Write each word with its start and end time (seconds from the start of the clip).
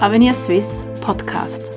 Avenir 0.00 0.32
Suisse 0.32 0.84
Podcast. 1.00 1.72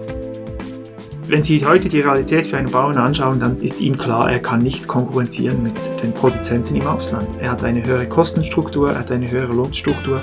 Wenn 1.26 1.42
Sie 1.42 1.66
heute 1.66 1.90
die 1.90 2.02
Realität 2.02 2.46
für 2.46 2.56
einen 2.56 2.70
Bauern 2.70 2.98
anschauen, 2.98 3.40
dann 3.40 3.60
ist 3.60 3.80
ihm 3.80 3.98
klar, 3.98 4.32
er 4.32 4.38
kann 4.38 4.62
nicht 4.62 4.88
konkurrenzieren 4.88 5.64
mit 5.64 5.74
den 6.04 6.14
Produzenten 6.14 6.76
im 6.76 6.86
Ausland. 6.86 7.28
Er 7.40 7.50
hat 7.50 7.64
eine 7.64 7.84
höhere 7.84 8.08
Kostenstruktur, 8.08 8.92
er 8.92 9.00
hat 9.00 9.12
eine 9.12 9.32
höhere 9.32 9.52
Lohnstruktur. 9.52 10.22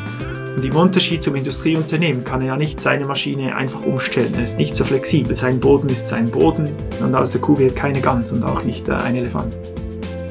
Und 0.54 0.64
im 0.64 0.76
Unterschied 0.76 1.24
zum 1.24 1.34
Industrieunternehmen 1.34 2.22
kann 2.22 2.40
er 2.40 2.48
ja 2.48 2.56
nicht 2.56 2.78
seine 2.78 3.04
Maschine 3.04 3.56
einfach 3.56 3.84
umstellen. 3.84 4.32
Er 4.36 4.44
ist 4.44 4.58
nicht 4.58 4.76
so 4.76 4.84
flexibel. 4.84 5.34
Sein 5.34 5.58
Boden 5.58 5.88
ist 5.88 6.06
sein 6.06 6.30
Boden 6.30 6.70
und 7.00 7.14
aus 7.16 7.32
der 7.32 7.40
Kuh 7.40 7.58
wird 7.58 7.74
keine 7.74 8.00
Gans 8.00 8.30
und 8.30 8.44
auch 8.44 8.62
nicht 8.62 8.88
ein 8.88 9.16
Elefant. 9.16 9.56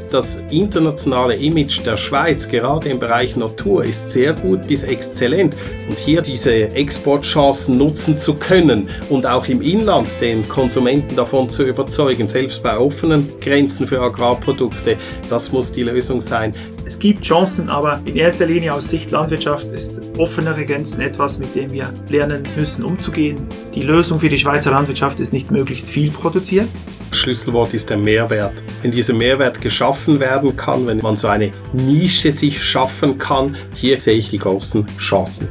Das 0.10 0.40
internationale 0.52 1.36
Image 1.36 1.86
der 1.86 1.98
Schweiz, 1.98 2.48
gerade 2.48 2.88
im 2.88 2.98
Bereich 2.98 3.36
Natur, 3.36 3.84
ist 3.84 4.10
sehr 4.12 4.32
gut 4.34 4.66
bis 4.66 4.84
exzellent. 4.84 5.54
Und 5.90 6.00
hier 6.00 6.22
diese 6.22 6.54
Exportchancen 6.54 7.78
nutzen 7.78 8.18
zu 8.18 8.36
können 8.36 8.88
und 9.10 9.26
auch 9.26 9.48
im 9.50 9.62
Inland 9.62 10.08
den 10.22 10.48
Konsumenten 10.48 11.18
davon 11.18 11.50
zu 11.50 11.64
überzeugen, 11.64 12.28
selbst 12.28 12.64
bei 12.64 12.78
offenen 12.78 13.30
Grenzen 13.42 13.86
für 13.86 14.00
Agrarprodukte, 14.00 14.96
das 15.30 15.52
muss 15.52 15.74
die 15.74 15.84
Lösung 15.84 16.22
sein. 16.22 16.54
Es 16.86 16.98
gibt 16.98 17.26
Chancen, 17.26 17.70
aber 17.70 18.00
in 18.06 18.16
erster 18.16 18.46
Linie 18.46 18.74
aus 18.74 18.88
Sicht 18.88 19.12
Landwirtschaft 19.12 19.72
ist 19.72 20.02
offenere 20.18 20.64
Grenzen 20.64 21.02
etwas, 21.02 21.38
mit 21.38 21.54
dem 21.54 21.74
wir 21.74 21.94
lernen 22.08 22.44
müssen 22.56 22.86
umzugehen. 22.86 23.46
Die 23.76 23.82
Lösung 23.82 24.20
für 24.20 24.30
die 24.30 24.38
Schweizer 24.38 24.72
Landwirtschaft 24.72 25.20
ist 25.20 25.34
nicht 25.34 25.52
möglichst 25.52 25.90
viel 25.90 26.12
produzieren. 26.12 26.70
Schlüsselwort 27.12 27.74
ist 27.74 27.90
der 27.90 27.98
Mehrwert. 27.98 28.54
Wenn 28.82 28.92
dieser 28.92 29.14
Mehrwert 29.14 29.62
geschaffen 29.62 30.20
werden 30.20 30.56
kann, 30.56 30.88
wenn 30.88 31.00
man 31.00 31.18
so 31.18 31.28
eine 31.28 31.52
Nische 31.74 32.32
sich 32.32 32.64
schaffen 32.64 33.18
kann, 33.18 33.56
hier 33.74 34.00
sehe 34.00 34.18
ich 34.18 34.30
die 34.30 34.40
großen 34.40 34.86
Chancen. 34.98 35.48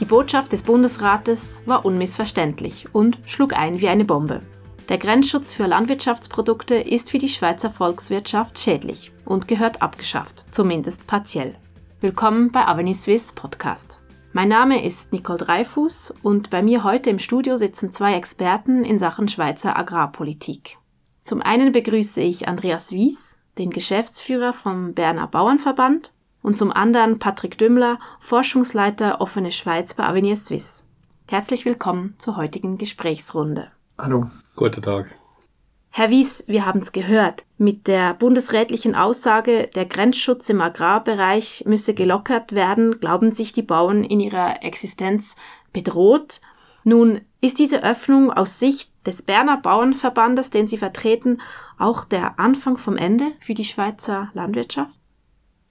Die 0.00 0.04
Botschaft 0.04 0.52
des 0.52 0.64
Bundesrates 0.64 1.62
war 1.64 1.84
unmissverständlich 1.84 2.86
und 2.92 3.18
schlug 3.24 3.52
ein 3.56 3.80
wie 3.80 3.88
eine 3.88 4.04
Bombe. 4.04 4.42
Der 4.88 4.98
Grenzschutz 4.98 5.54
für 5.54 5.66
Landwirtschaftsprodukte 5.66 6.74
ist 6.74 7.08
für 7.08 7.18
die 7.18 7.28
Schweizer 7.28 7.70
Volkswirtschaft 7.70 8.58
schädlich 8.58 9.12
und 9.24 9.46
gehört 9.46 9.80
abgeschafft, 9.80 10.44
zumindest 10.50 11.06
partiell. 11.06 11.54
Willkommen 12.02 12.50
bei 12.50 12.66
Avenue 12.66 12.94
Swiss 12.94 13.32
Podcast. 13.32 14.00
Mein 14.32 14.48
Name 14.48 14.84
ist 14.84 15.12
Nicole 15.12 15.38
Dreifuß 15.38 16.12
und 16.24 16.50
bei 16.50 16.60
mir 16.60 16.82
heute 16.82 17.10
im 17.10 17.20
Studio 17.20 17.56
sitzen 17.56 17.92
zwei 17.92 18.14
Experten 18.14 18.84
in 18.84 18.98
Sachen 18.98 19.28
Schweizer 19.28 19.78
Agrarpolitik. 19.78 20.78
Zum 21.22 21.40
einen 21.40 21.70
begrüße 21.70 22.20
ich 22.20 22.48
Andreas 22.48 22.90
Wies, 22.90 23.38
den 23.56 23.70
Geschäftsführer 23.70 24.52
vom 24.52 24.94
Berner 24.94 25.28
Bauernverband, 25.28 26.12
und 26.42 26.58
zum 26.58 26.72
anderen 26.72 27.20
Patrick 27.20 27.56
Dümmler, 27.56 28.00
Forschungsleiter 28.18 29.20
Offene 29.20 29.52
Schweiz 29.52 29.94
bei 29.94 30.02
Avenir 30.02 30.34
Suisse. 30.34 30.82
Herzlich 31.28 31.64
willkommen 31.64 32.16
zur 32.18 32.36
heutigen 32.36 32.78
Gesprächsrunde. 32.78 33.70
Hallo. 33.96 34.28
Guten 34.56 34.82
Tag. 34.82 35.06
Herr 35.94 36.08
Wies, 36.08 36.44
wir 36.46 36.64
haben 36.64 36.80
es 36.80 36.92
gehört. 36.92 37.44
Mit 37.58 37.86
der 37.86 38.14
bundesrätlichen 38.14 38.94
Aussage, 38.94 39.68
der 39.74 39.84
Grenzschutz 39.84 40.48
im 40.48 40.62
Agrarbereich 40.62 41.64
müsse 41.66 41.92
gelockert 41.92 42.52
werden, 42.52 42.98
glauben 42.98 43.30
sich 43.30 43.52
die 43.52 43.60
Bauern 43.60 44.02
in 44.02 44.18
ihrer 44.18 44.62
Existenz 44.64 45.36
bedroht. 45.74 46.40
Nun 46.82 47.20
ist 47.42 47.58
diese 47.58 47.84
Öffnung 47.84 48.32
aus 48.32 48.58
Sicht 48.58 48.90
des 49.04 49.20
Berner 49.20 49.58
Bauernverbandes, 49.58 50.48
den 50.48 50.66
Sie 50.66 50.78
vertreten, 50.78 51.42
auch 51.76 52.06
der 52.06 52.38
Anfang 52.40 52.78
vom 52.78 52.96
Ende 52.96 53.26
für 53.40 53.52
die 53.52 53.66
Schweizer 53.66 54.30
Landwirtschaft? 54.32 55.01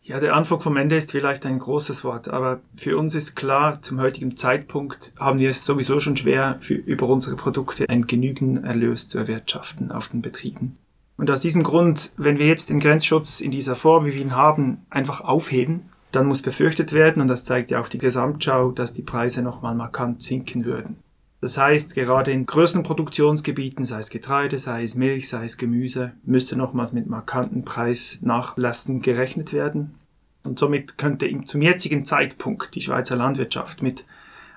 Ja, 0.03 0.19
der 0.19 0.35
Anfang 0.35 0.59
vom 0.59 0.77
Ende 0.77 0.95
ist 0.95 1.11
vielleicht 1.11 1.45
ein 1.45 1.59
großes 1.59 2.03
Wort, 2.03 2.27
aber 2.27 2.61
für 2.75 2.97
uns 2.97 3.13
ist 3.13 3.35
klar, 3.35 3.83
zum 3.83 4.01
heutigen 4.01 4.35
Zeitpunkt 4.35 5.13
haben 5.19 5.37
wir 5.37 5.51
es 5.51 5.63
sowieso 5.63 5.99
schon 5.99 6.17
schwer, 6.17 6.57
für, 6.59 6.73
über 6.73 7.07
unsere 7.07 7.35
Produkte 7.35 7.87
einen 7.87 8.07
genügenden 8.07 8.63
Erlös 8.63 9.09
zu 9.09 9.19
erwirtschaften 9.19 9.91
auf 9.91 10.07
den 10.07 10.23
Betrieben. 10.23 10.77
Und 11.17 11.29
aus 11.29 11.41
diesem 11.41 11.61
Grund, 11.61 12.13
wenn 12.17 12.39
wir 12.39 12.47
jetzt 12.47 12.71
den 12.71 12.79
Grenzschutz 12.79 13.41
in 13.41 13.51
dieser 13.51 13.75
Form, 13.75 14.05
wie 14.05 14.13
wir 14.15 14.21
ihn 14.21 14.35
haben, 14.35 14.87
einfach 14.89 15.21
aufheben, 15.21 15.91
dann 16.11 16.25
muss 16.25 16.41
befürchtet 16.41 16.93
werden, 16.93 17.21
und 17.21 17.27
das 17.27 17.43
zeigt 17.45 17.69
ja 17.69 17.79
auch 17.79 17.87
die 17.87 17.99
Gesamtschau, 17.99 18.71
dass 18.71 18.93
die 18.93 19.03
Preise 19.03 19.43
nochmal 19.43 19.75
markant 19.75 20.23
sinken 20.23 20.65
würden. 20.65 20.97
Das 21.41 21.57
heißt, 21.57 21.95
gerade 21.95 22.31
in 22.31 22.45
größeren 22.45 22.83
Produktionsgebieten, 22.83 23.83
sei 23.83 23.97
es 23.99 24.11
Getreide, 24.11 24.59
sei 24.59 24.83
es 24.83 24.93
Milch, 24.93 25.27
sei 25.27 25.45
es 25.45 25.57
Gemüse, 25.57 26.13
müsste 26.23 26.55
nochmals 26.55 26.93
mit 26.93 27.07
markanten 27.07 27.65
Preisnachlassen 27.65 29.01
gerechnet 29.01 29.51
werden. 29.51 29.95
Und 30.43 30.59
somit 30.59 30.99
könnte 30.99 31.27
zum 31.45 31.63
jetzigen 31.63 32.05
Zeitpunkt 32.05 32.75
die 32.75 32.81
Schweizer 32.81 33.15
Landwirtschaft 33.15 33.81
mit 33.81 34.05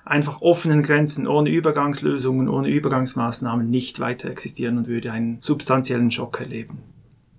einfach 0.04 0.42
offenen 0.42 0.82
Grenzen, 0.82 1.26
ohne 1.26 1.48
Übergangslösungen, 1.48 2.50
ohne 2.50 2.68
Übergangsmaßnahmen 2.68 3.68
nicht 3.68 3.98
weiter 4.00 4.28
existieren 4.28 4.76
und 4.76 4.86
würde 4.86 5.10
einen 5.10 5.38
substanziellen 5.40 6.10
Schock 6.10 6.40
erleben. 6.40 6.82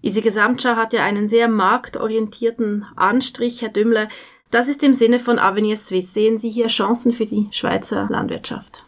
Diese 0.04 0.22
Gesamtschau 0.22 0.76
hat 0.76 0.94
ja 0.94 1.04
einen 1.04 1.28
sehr 1.28 1.48
marktorientierten 1.48 2.86
Anstrich, 2.96 3.62
Herr 3.62 3.70
Dümmler. 3.70 4.10
Das 4.50 4.68
ist 4.68 4.84
im 4.84 4.94
Sinne 4.94 5.20
von 5.20 5.38
Avenir 5.38 5.78
Suisse. 5.78 6.14
Sehen 6.14 6.38
Sie 6.40 6.50
hier 6.50 6.68
Chancen 6.68 7.14
für 7.14 7.26
die 7.26 7.48
Schweizer 7.52 8.08
Landwirtschaft? 8.10 8.85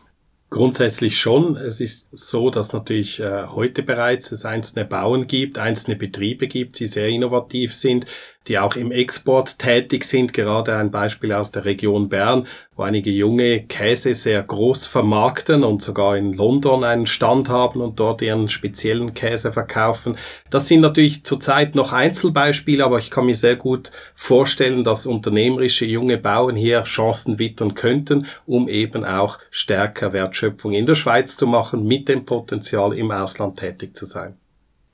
Grundsätzlich 0.49 1.19
schon. 1.19 1.57
Es 1.57 1.81
ist 1.81 2.17
so, 2.17 2.49
dass 2.49 2.71
natürlich 2.71 3.19
äh, 3.19 3.47
heute 3.47 3.83
bereits 3.83 4.31
es 4.31 4.45
einzelne 4.45 4.85
Bauern 4.85 5.27
gibt, 5.27 5.57
einzelne 5.57 5.97
Betriebe 5.97 6.47
gibt, 6.47 6.79
die 6.79 6.87
sehr 6.87 7.09
innovativ 7.09 7.75
sind, 7.75 8.05
die 8.47 8.59
auch 8.59 8.75
im 8.75 8.91
Export 8.91 9.59
tätig 9.59 10.05
sind. 10.05 10.33
Gerade 10.33 10.75
ein 10.75 10.91
Beispiel 10.91 11.33
aus 11.33 11.51
der 11.51 11.65
Region 11.65 12.09
Bern, 12.09 12.47
wo 12.75 12.83
einige 12.83 13.09
junge 13.09 13.63
Käse 13.63 14.13
sehr 14.13 14.43
groß 14.43 14.85
vermarkten 14.85 15.63
und 15.63 15.81
sogar 15.81 16.15
in 16.15 16.33
London 16.33 16.83
einen 16.83 17.07
Stand 17.07 17.49
haben 17.49 17.81
und 17.81 17.99
dort 17.99 18.21
ihren 18.21 18.49
speziellen 18.49 19.13
Käse 19.13 19.51
verkaufen. 19.51 20.15
Das 20.49 20.67
sind 20.67 20.81
natürlich 20.81 21.23
zurzeit 21.23 21.75
noch 21.75 21.93
Einzelbeispiele, 21.93 22.83
aber 22.83 22.99
ich 22.99 23.09
kann 23.09 23.25
mir 23.25 23.35
sehr 23.35 23.55
gut 23.55 23.91
vorstellen, 24.15 24.83
dass 24.83 25.05
unternehmerische 25.05 25.85
junge 25.85 26.17
Bauern 26.17 26.55
hier 26.55 26.83
Chancen 26.83 27.39
wittern 27.39 27.73
könnten, 27.73 28.27
um 28.45 28.69
eben 28.69 29.03
auch 29.03 29.39
stärker 29.51 30.13
Wertschöpfung 30.13 30.73
in 30.73 30.85
der 30.85 30.95
Schweiz 30.95 31.37
zu 31.37 31.47
machen, 31.47 31.85
mit 31.85 32.07
dem 32.07 32.25
Potenzial 32.25 32.93
im 32.97 33.11
Ausland 33.11 33.59
tätig 33.59 33.95
zu 33.95 34.05
sein. 34.05 34.35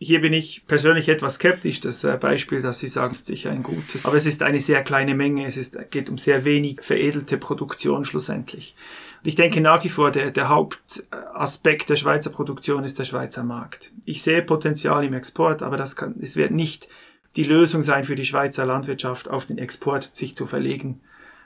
Hier 0.03 0.19
bin 0.19 0.33
ich 0.33 0.67
persönlich 0.67 1.07
etwas 1.07 1.35
skeptisch. 1.35 1.79
Das 1.79 2.03
äh, 2.03 2.17
Beispiel, 2.19 2.61
das 2.61 2.79
Sie 2.79 2.89
sagen, 2.89 3.11
ist 3.11 3.25
sicher 3.25 3.51
ein 3.51 3.63
gutes. 3.63 4.05
Aber 4.05 4.17
es 4.17 4.25
ist 4.25 4.43
eine 4.43 4.59
sehr 4.59 4.83
kleine 4.83 5.15
Menge. 5.15 5.45
Es 5.45 5.55
ist, 5.55 5.77
geht 5.91 6.09
um 6.09 6.17
sehr 6.17 6.43
wenig 6.43 6.81
veredelte 6.81 7.37
Produktion 7.37 8.03
schlussendlich. 8.03 8.75
Und 9.21 9.29
ich 9.29 9.35
denke 9.35 9.61
nach 9.61 9.81
wie 9.85 9.89
vor, 9.89 10.11
der, 10.11 10.31
der 10.31 10.49
Hauptaspekt 10.49 11.89
der 11.89 11.95
Schweizer 11.95 12.31
Produktion 12.31 12.83
ist 12.83 12.99
der 12.99 13.05
Schweizer 13.05 13.45
Markt. 13.45 13.93
Ich 14.03 14.21
sehe 14.21 14.41
Potenzial 14.41 15.05
im 15.05 15.13
Export, 15.13 15.61
aber 15.61 15.77
das 15.77 15.95
kann, 15.95 16.15
es 16.19 16.35
wird 16.35 16.51
nicht 16.51 16.89
die 17.37 17.45
Lösung 17.45 17.81
sein 17.81 18.03
für 18.03 18.15
die 18.15 18.25
Schweizer 18.25 18.65
Landwirtschaft, 18.65 19.29
auf 19.29 19.45
den 19.45 19.57
Export 19.57 20.13
sich 20.13 20.35
zu 20.35 20.45
verlegen, 20.45 20.99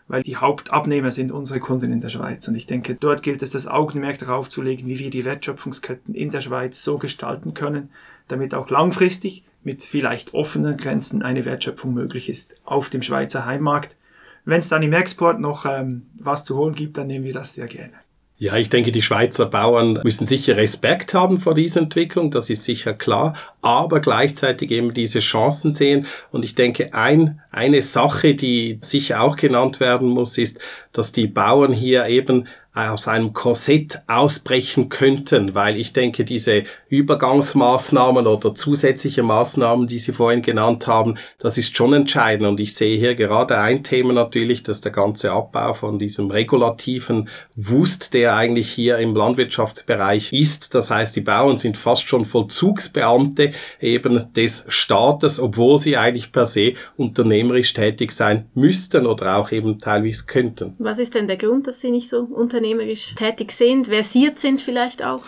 weil 0.07 0.23
die 0.23 0.37
Hauptabnehmer 0.37 1.11
sind 1.11 1.31
unsere 1.31 1.59
Kunden 1.59 1.91
in 1.91 2.01
der 2.01 2.09
Schweiz. 2.09 2.47
Und 2.47 2.55
ich 2.55 2.65
denke, 2.65 2.95
dort 2.95 3.21
gilt 3.21 3.43
es, 3.43 3.51
das 3.51 3.67
Augenmerk 3.67 4.17
darauf 4.17 4.49
zu 4.49 4.63
legen, 4.63 4.87
wie 4.87 4.97
wir 4.97 5.11
die 5.11 5.25
Wertschöpfungsketten 5.25 6.15
in 6.15 6.31
der 6.31 6.41
Schweiz 6.41 6.83
so 6.83 6.97
gestalten 6.97 7.53
können, 7.53 7.91
damit 8.27 8.53
auch 8.53 8.69
langfristig 8.69 9.43
mit 9.63 9.83
vielleicht 9.83 10.33
offenen 10.33 10.77
Grenzen 10.77 11.21
eine 11.21 11.45
Wertschöpfung 11.45 11.93
möglich 11.93 12.29
ist 12.29 12.55
auf 12.63 12.89
dem 12.89 13.01
Schweizer 13.01 13.45
Heimmarkt. 13.45 13.97
Wenn 14.45 14.59
es 14.59 14.69
dann 14.69 14.83
im 14.83 14.93
Export 14.93 15.39
noch 15.39 15.65
ähm, 15.65 16.07
was 16.17 16.43
zu 16.43 16.55
holen 16.57 16.73
gibt, 16.73 16.97
dann 16.97 17.07
nehmen 17.07 17.25
wir 17.25 17.33
das 17.33 17.53
sehr 17.53 17.67
gerne. 17.67 17.93
Ja, 18.39 18.55
ich 18.55 18.69
denke, 18.69 18.91
die 18.91 19.01
Schweizer 19.01 19.47
Bauern 19.47 19.99
müssen 20.03 20.27
sicher 20.27 20.57
Respekt 20.57 21.15
haben 21.15 21.37
vor 21.37 21.55
dieser 21.55 21.81
Entwicklung, 21.81 22.29
das 22.29 22.51
ist 22.51 22.65
sicher 22.65 22.93
klar, 22.93 23.35
aber 23.63 23.99
gleichzeitig 23.99 24.69
eben 24.69 24.93
diese 24.93 25.21
Chancen 25.21 25.71
sehen. 25.71 26.05
Und 26.31 26.45
ich 26.45 26.53
denke, 26.53 26.93
ein, 26.93 27.41
eine 27.49 27.81
Sache, 27.81 28.35
die 28.35 28.77
sicher 28.81 29.21
auch 29.21 29.37
genannt 29.37 29.79
werden 29.79 30.07
muss, 30.07 30.37
ist, 30.37 30.59
dass 30.93 31.11
die 31.11 31.25
Bauern 31.25 31.73
hier 31.73 32.05
eben 32.05 32.47
aus 32.77 33.07
einem 33.07 33.33
Korsett 33.33 34.01
ausbrechen 34.07 34.89
könnten, 34.89 35.55
weil 35.55 35.77
ich 35.77 35.93
denke, 35.93 36.23
diese 36.23 36.63
Übergangsmaßnahmen 36.89 38.27
oder 38.27 38.53
zusätzliche 38.53 39.23
Maßnahmen, 39.23 39.87
die 39.87 39.99
Sie 39.99 40.13
vorhin 40.13 40.41
genannt 40.41 40.85
haben, 40.85 41.15
das 41.39 41.57
ist 41.57 41.75
schon 41.75 41.93
entscheidend. 41.93 42.47
Und 42.47 42.59
ich 42.59 42.75
sehe 42.75 42.97
hier 42.97 43.15
gerade 43.15 43.57
ein 43.57 43.83
Thema 43.83 44.13
natürlich, 44.13 44.63
dass 44.63 44.81
der 44.81 44.91
ganze 44.91 45.31
Abbau 45.31 45.73
von 45.73 45.97
diesem 45.97 46.29
regulativen 46.29 47.29
Wust, 47.55 48.13
der 48.13 48.35
eigentlich 48.35 48.69
hier 48.69 48.99
im 48.99 49.15
Landwirtschaftsbereich 49.15 50.31
ist. 50.33 50.75
Das 50.75 50.91
heißt, 50.91 51.15
die 51.15 51.21
Bauern 51.21 51.57
sind 51.57 51.77
fast 51.77 52.07
schon 52.07 52.25
Vollzugsbeamte 52.25 53.51
eben 53.81 54.33
des 54.33 54.65
Staates, 54.67 55.39
obwohl 55.39 55.79
sie 55.79 55.97
eigentlich 55.97 56.31
per 56.31 56.45
se 56.45 56.73
unternehmerisch 56.95 57.73
tätig 57.73 58.11
sein 58.11 58.49
müssten 58.53 59.05
oder 59.07 59.37
auch 59.37 59.51
eben 59.51 59.79
teilweise 59.79 60.25
könnten. 60.25 60.75
Was 60.77 60.99
ist 60.99 61.15
denn 61.15 61.27
der 61.27 61.37
Grund, 61.37 61.67
dass 61.67 61.81
Sie 61.81 61.91
nicht 61.91 62.09
so 62.09 62.19
unternehmerisch 62.67 63.15
tätig 63.15 63.51
sind, 63.51 63.87
versiert 63.87 64.39
sind 64.39 64.61
vielleicht 64.61 65.03
auch? 65.03 65.23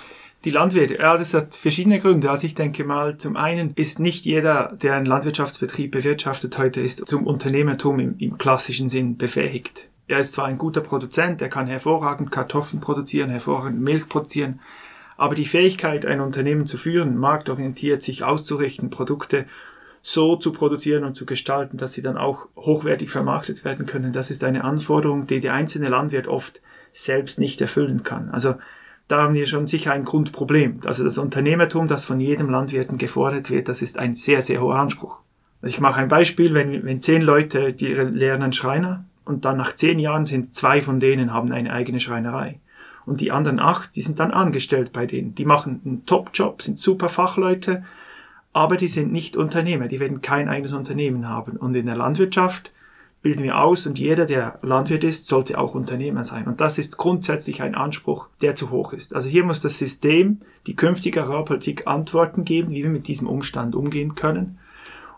Die 0.46 0.52
Landwirte, 0.52 0.96
ja, 0.96 1.18
das 1.18 1.34
hat 1.34 1.56
verschiedene 1.56 2.00
Gründe. 2.00 2.32
Also 2.32 2.46
ich 2.46 2.56
denke 2.56 2.86
mal, 2.86 3.18
zum 3.18 3.36
einen 3.36 3.74
ist 3.76 4.00
nicht 4.00 4.26
jeder, 4.26 4.78
der 4.82 4.96
einen 4.96 5.06
Landwirtschaftsbetrieb 5.06 5.92
bewirtschaftet 5.92 6.58
heute, 6.58 6.80
ist 6.80 7.06
zum 7.08 7.28
Unternehmertum 7.28 8.00
im, 8.00 8.18
im 8.20 8.38
klassischen 8.38 8.88
Sinn 8.88 9.18
befähigt. 9.18 9.90
Er 10.08 10.20
ist 10.20 10.34
zwar 10.34 10.46
ein 10.46 10.58
guter 10.58 10.82
Produzent, 10.82 11.42
er 11.42 11.50
kann 11.50 11.68
hervorragend 11.68 12.32
Kartoffeln 12.32 12.80
produzieren, 12.80 13.30
hervorragend 13.30 13.82
Milch 13.82 14.08
produzieren, 14.08 14.62
aber 15.18 15.36
die 15.36 15.46
Fähigkeit, 15.46 16.06
ein 16.06 16.22
Unternehmen 16.22 16.66
zu 16.66 16.78
führen, 16.78 17.18
marktorientiert 17.18 18.02
sich 18.02 18.24
auszurichten, 18.24 18.90
Produkte 18.90 19.46
so 20.02 20.38
zu 20.38 20.54
produzieren 20.54 21.04
und 21.04 21.16
zu 21.16 21.26
gestalten, 21.26 21.78
dass 21.78 21.92
sie 21.92 22.02
dann 22.02 22.18
auch 22.18 22.48
hochwertig 22.56 23.10
vermarktet 23.10 23.66
werden 23.66 23.86
können, 23.86 24.14
das 24.14 24.32
ist 24.32 24.46
eine 24.46 24.64
Anforderung, 24.64 25.28
die 25.28 25.42
der 25.42 25.54
einzelne 25.54 25.90
Landwirt 25.90 26.28
oft 26.28 26.62
selbst 26.92 27.40
nicht 27.40 27.62
erfüllen 27.62 28.04
kann. 28.04 28.30
Also 28.30 28.56
da 29.08 29.24
haben 29.24 29.34
wir 29.34 29.48
schon 29.48 29.68
sicher 29.68 29.92
ein 29.92 30.06
Grundproblem. 30.06 30.82
Also 30.86 31.04
das 31.04 31.18
Unternehmertum, 31.18 31.88
das 31.88 32.06
von 32.06 32.20
jedem 32.20 32.50
Landwirten 32.50 32.98
gefordert 32.98 33.50
wird, 33.50 33.68
das 33.68 33.82
ist 33.82 33.98
ein 33.98 34.16
sehr, 34.16 34.42
sehr 34.42 34.62
hoher 34.62 34.76
Anspruch. 34.76 35.18
Also 35.62 35.74
ich 35.74 35.82
mache 35.82 36.00
ein 36.00 36.08
Beispiel, 36.08 36.54
wenn, 36.54 36.86
wenn 36.86 37.02
zehn 37.02 37.22
Leute, 37.22 37.74
die 37.74 37.88
lernen 37.88 38.54
Schreiner 38.54 39.06
und 39.26 39.46
dann 39.46 39.58
nach 39.58 39.76
zehn 39.76 40.00
Jahren 40.00 40.26
sind 40.26 40.54
zwei 40.54 40.80
von 40.82 41.00
denen 41.00 41.34
haben 41.34 41.52
eine 41.52 41.74
eigene 41.74 42.00
Schreinerei. 42.00 42.60
Und 43.06 43.22
die 43.22 43.32
anderen 43.32 43.60
acht, 43.60 43.96
die 43.96 44.02
sind 44.02 44.20
dann 44.20 44.32
angestellt 44.32 44.94
bei 44.94 45.08
denen. 45.08 45.34
Die 45.34 45.46
machen 45.46 45.82
einen 45.84 46.06
Top-Job, 46.06 46.62
sind 46.62 46.78
super 46.78 47.10
Fachleute, 47.10 47.84
aber 48.54 48.78
die 48.78 48.88
sind 48.88 49.12
nicht 49.12 49.36
Unternehmer, 49.36 49.88
die 49.88 50.00
werden 50.00 50.22
kein 50.22 50.50
eigenes 50.50 50.74
Unternehmen 50.74 51.28
haben. 51.28 51.58
Und 51.58 51.76
in 51.76 51.88
der 51.88 51.96
Landwirtschaft 51.96 52.72
bilden 53.22 53.44
wir 53.44 53.60
aus 53.60 53.86
und 53.86 54.00
jeder, 54.00 54.26
der 54.26 54.60
Landwirt 54.62 55.04
ist, 55.04 55.28
sollte 55.28 55.58
auch 55.58 55.76
Unternehmer 55.76 56.24
sein. 56.24 56.48
Und 56.48 56.62
das 56.62 56.78
ist 56.78 56.98
grundsätzlich 56.98 57.62
ein 57.62 57.76
Anspruch, 57.76 58.28
der 58.42 58.56
zu 58.56 58.72
hoch 58.72 58.94
ist. 58.94 59.14
Also 59.14 59.30
hier 59.30 59.44
muss 59.44 59.62
das 59.62 59.78
System, 59.78 60.42
die 60.68 60.76
künftige 60.76 61.24
Agrarpolitik 61.24 61.86
Antworten 61.88 62.46
geben, 62.46 62.72
wie 62.72 62.84
wir 62.84 62.90
mit 62.90 63.08
diesem 63.08 63.28
Umstand 63.28 63.76
umgehen 63.76 64.16
können 64.16 64.58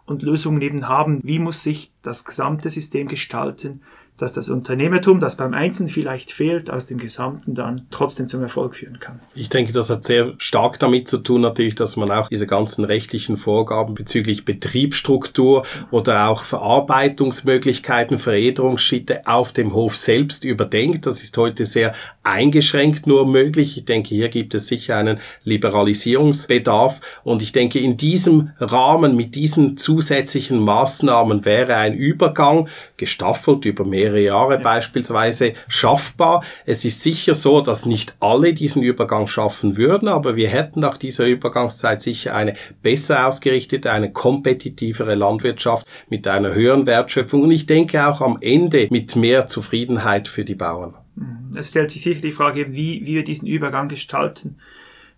und 0.06 0.24
Lösungen 0.24 0.62
eben 0.62 0.88
haben, 0.88 1.20
wie 1.24 1.40
muss 1.40 1.64
sich 1.64 1.92
das 2.02 2.26
gesamte 2.26 2.70
System 2.70 3.08
gestalten, 3.08 3.82
dass 4.22 4.34
das 4.34 4.50
Unternehmertum, 4.50 5.20
das 5.20 5.36
beim 5.36 5.54
Einzelnen 5.54 5.88
vielleicht 5.88 6.32
fehlt, 6.32 6.70
aus 6.70 6.86
dem 6.86 7.00
Gesamten 7.00 7.56
dann 7.56 7.88
trotzdem 7.90 8.28
zum 8.28 8.42
Erfolg 8.42 8.76
führen 8.76 9.00
kann. 9.00 9.20
Ich 9.34 9.50
denke, 9.50 9.74
das 9.74 9.90
hat 9.90 10.06
sehr 10.06 10.34
stark 10.38 10.80
damit 10.80 11.08
zu 11.08 11.18
tun, 11.18 11.42
natürlich, 11.42 11.76
dass 11.76 11.96
man 11.96 12.12
auch 12.12 12.30
diese 12.30 12.46
ganzen 12.46 12.86
rechtlichen 12.86 13.38
Vorgaben 13.38 13.96
bezüglich 13.96 14.46
Betriebsstruktur 14.46 15.66
oder 15.90 16.28
auch 16.28 16.44
Verarbeitungsmöglichkeiten, 16.44 18.20
Veredelungsschritte 18.20 19.26
auf 19.26 19.54
dem 19.54 19.74
Hof 19.74 19.98
selbst 19.98 20.44
überdenkt. 20.44 21.06
Das 21.06 21.24
ist 21.24 21.36
heute 21.38 21.66
sehr 21.66 21.94
eingeschränkt 22.24 23.08
nur 23.08 23.26
möglich. 23.26 23.78
Ich 23.78 23.86
denke, 23.86 24.10
hier 24.10 24.30
gibt 24.30 24.54
es 24.54 24.68
sicher 24.68 24.98
einen 24.98 25.20
Liberalisierungsbedarf. 25.44 27.02
Und 27.24 27.42
ich 27.42 27.52
denke, 27.52 27.80
in 27.80 27.98
diesem 27.98 28.52
Rahmen, 28.60 29.16
mit 29.16 29.36
diesen 29.36 29.78
zusätzlichen 29.78 30.60
Maßnahmen 30.60 31.46
wäre 31.46 31.76
ein 31.76 31.94
Übergang 31.94 32.68
gestaffelt 32.98 33.66
über 33.66 33.86
mehrere 33.86 34.11
mehrere 34.12 34.22
Jahre 34.22 34.54
ja. 34.56 34.60
beispielsweise 34.60 35.54
schaffbar. 35.68 36.44
Es 36.66 36.86
ist 36.86 37.02
sicher 37.02 37.36
so, 37.36 37.62
dass 37.62 37.86
nicht 37.86 38.16
alle 38.20 38.54
diesen 38.54 38.84
Übergang 38.84 39.28
schaffen 39.28 39.78
würden, 39.78 40.08
aber 40.08 40.36
wir 40.36 40.50
hätten 40.50 40.82
nach 40.82 40.98
dieser 40.98 41.26
Übergangszeit 41.26 42.02
sicher 42.02 42.36
eine 42.36 42.56
besser 42.82 43.28
ausgerichtete, 43.28 43.92
eine 43.92 44.12
kompetitivere 44.12 45.16
Landwirtschaft 45.16 45.88
mit 46.10 46.28
einer 46.28 46.54
höheren 46.54 46.86
Wertschöpfung 46.86 47.42
und 47.44 47.52
ich 47.52 47.66
denke 47.66 48.06
auch 48.08 48.22
am 48.22 48.38
Ende 48.42 48.88
mit 48.92 49.16
mehr 49.16 49.48
Zufriedenheit 49.48 50.28
für 50.28 50.46
die 50.46 50.56
Bauern. 50.56 50.96
Mhm. 51.16 51.56
Es 51.56 51.70
stellt 51.70 51.92
sich 51.92 52.04
sicher 52.04 52.22
die 52.22 52.32
Frage, 52.32 52.74
wie, 52.74 53.02
wie 53.06 53.16
wir 53.16 53.24
diesen 53.24 53.48
Übergang 53.48 53.88
gestalten. 53.88 54.58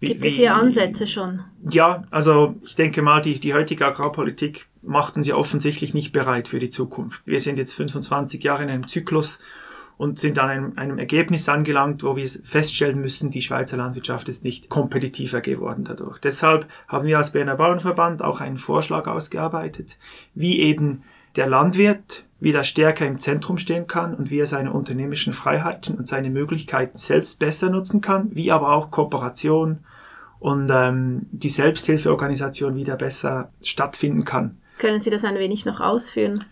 Wie, 0.04 0.08
Gibt 0.08 0.26
es 0.26 0.34
hier 0.34 0.54
Ansätze 0.54 1.08
schon? 1.08 1.46
Ja, 1.70 2.04
also 2.12 2.56
ich 2.62 2.76
denke 2.76 3.02
mal, 3.02 3.22
die, 3.22 3.40
die 3.40 3.54
heutige 3.54 3.86
Agrarpolitik 3.86 4.68
macht 4.82 5.16
uns 5.16 5.28
ja 5.28 5.36
offensichtlich 5.36 5.94
nicht 5.94 6.12
bereit 6.12 6.50
für 6.50 6.60
die 6.60 6.70
Zukunft. 6.70 7.22
Wir 7.26 7.40
sind 7.40 7.58
jetzt 7.58 7.74
25 7.74 8.44
Jahre 8.44 8.64
in 8.64 8.70
einem 8.70 8.86
Zyklus 8.86 9.40
und 9.98 10.20
sind 10.20 10.38
an 10.40 10.50
einem, 10.50 10.74
einem 10.76 11.00
Ergebnis 11.00 11.48
angelangt, 11.48 12.04
wo 12.04 12.18
wir 12.18 12.28
feststellen 12.28 13.00
müssen, 13.00 13.30
die 13.30 13.42
Schweizer 13.42 13.78
Landwirtschaft 13.78 14.28
ist 14.28 14.44
nicht 14.44 14.70
kompetitiver 14.70 15.40
geworden 15.40 15.86
dadurch. 15.86 16.20
Deshalb 16.20 16.68
haben 16.90 17.08
wir 17.08 17.18
als 17.18 17.32
Berner 17.32 17.56
Bauernverband 17.56 18.22
auch 18.22 18.42
einen 18.42 18.58
Vorschlag 18.58 19.08
ausgearbeitet, 19.08 19.98
wie 20.34 20.60
eben 20.60 21.04
der 21.38 21.48
Landwirt 21.48 22.26
wieder 22.42 22.66
stärker 22.66 23.08
im 23.08 23.20
Zentrum 23.20 23.58
stehen 23.58 23.88
kann 23.88 24.14
und 24.14 24.30
wie 24.30 24.40
er 24.40 24.46
seine 24.46 24.74
unternehmerischen 24.74 25.32
Freiheiten 25.32 25.98
und 25.98 26.10
seine 26.10 26.30
Möglichkeiten 26.30 26.98
selbst 26.98 27.40
besser 27.40 27.70
nutzen 27.70 28.02
kann, 28.02 28.30
wie 28.34 28.52
aber 28.52 28.74
auch 28.74 28.92
Kooperation 28.92 29.80
und 30.44 30.70
ähm, 30.70 31.26
die 31.32 31.48
Selbsthilfeorganisation 31.48 32.76
wieder 32.76 32.98
besser 32.98 33.54
stattfinden 33.62 34.26
kann. 34.26 34.58
Können 34.78 35.00
Sie 35.00 35.10
das 35.10 35.24
ein 35.24 35.36
wenig 35.36 35.64
noch 35.64 35.80
ausführen? 35.80 36.44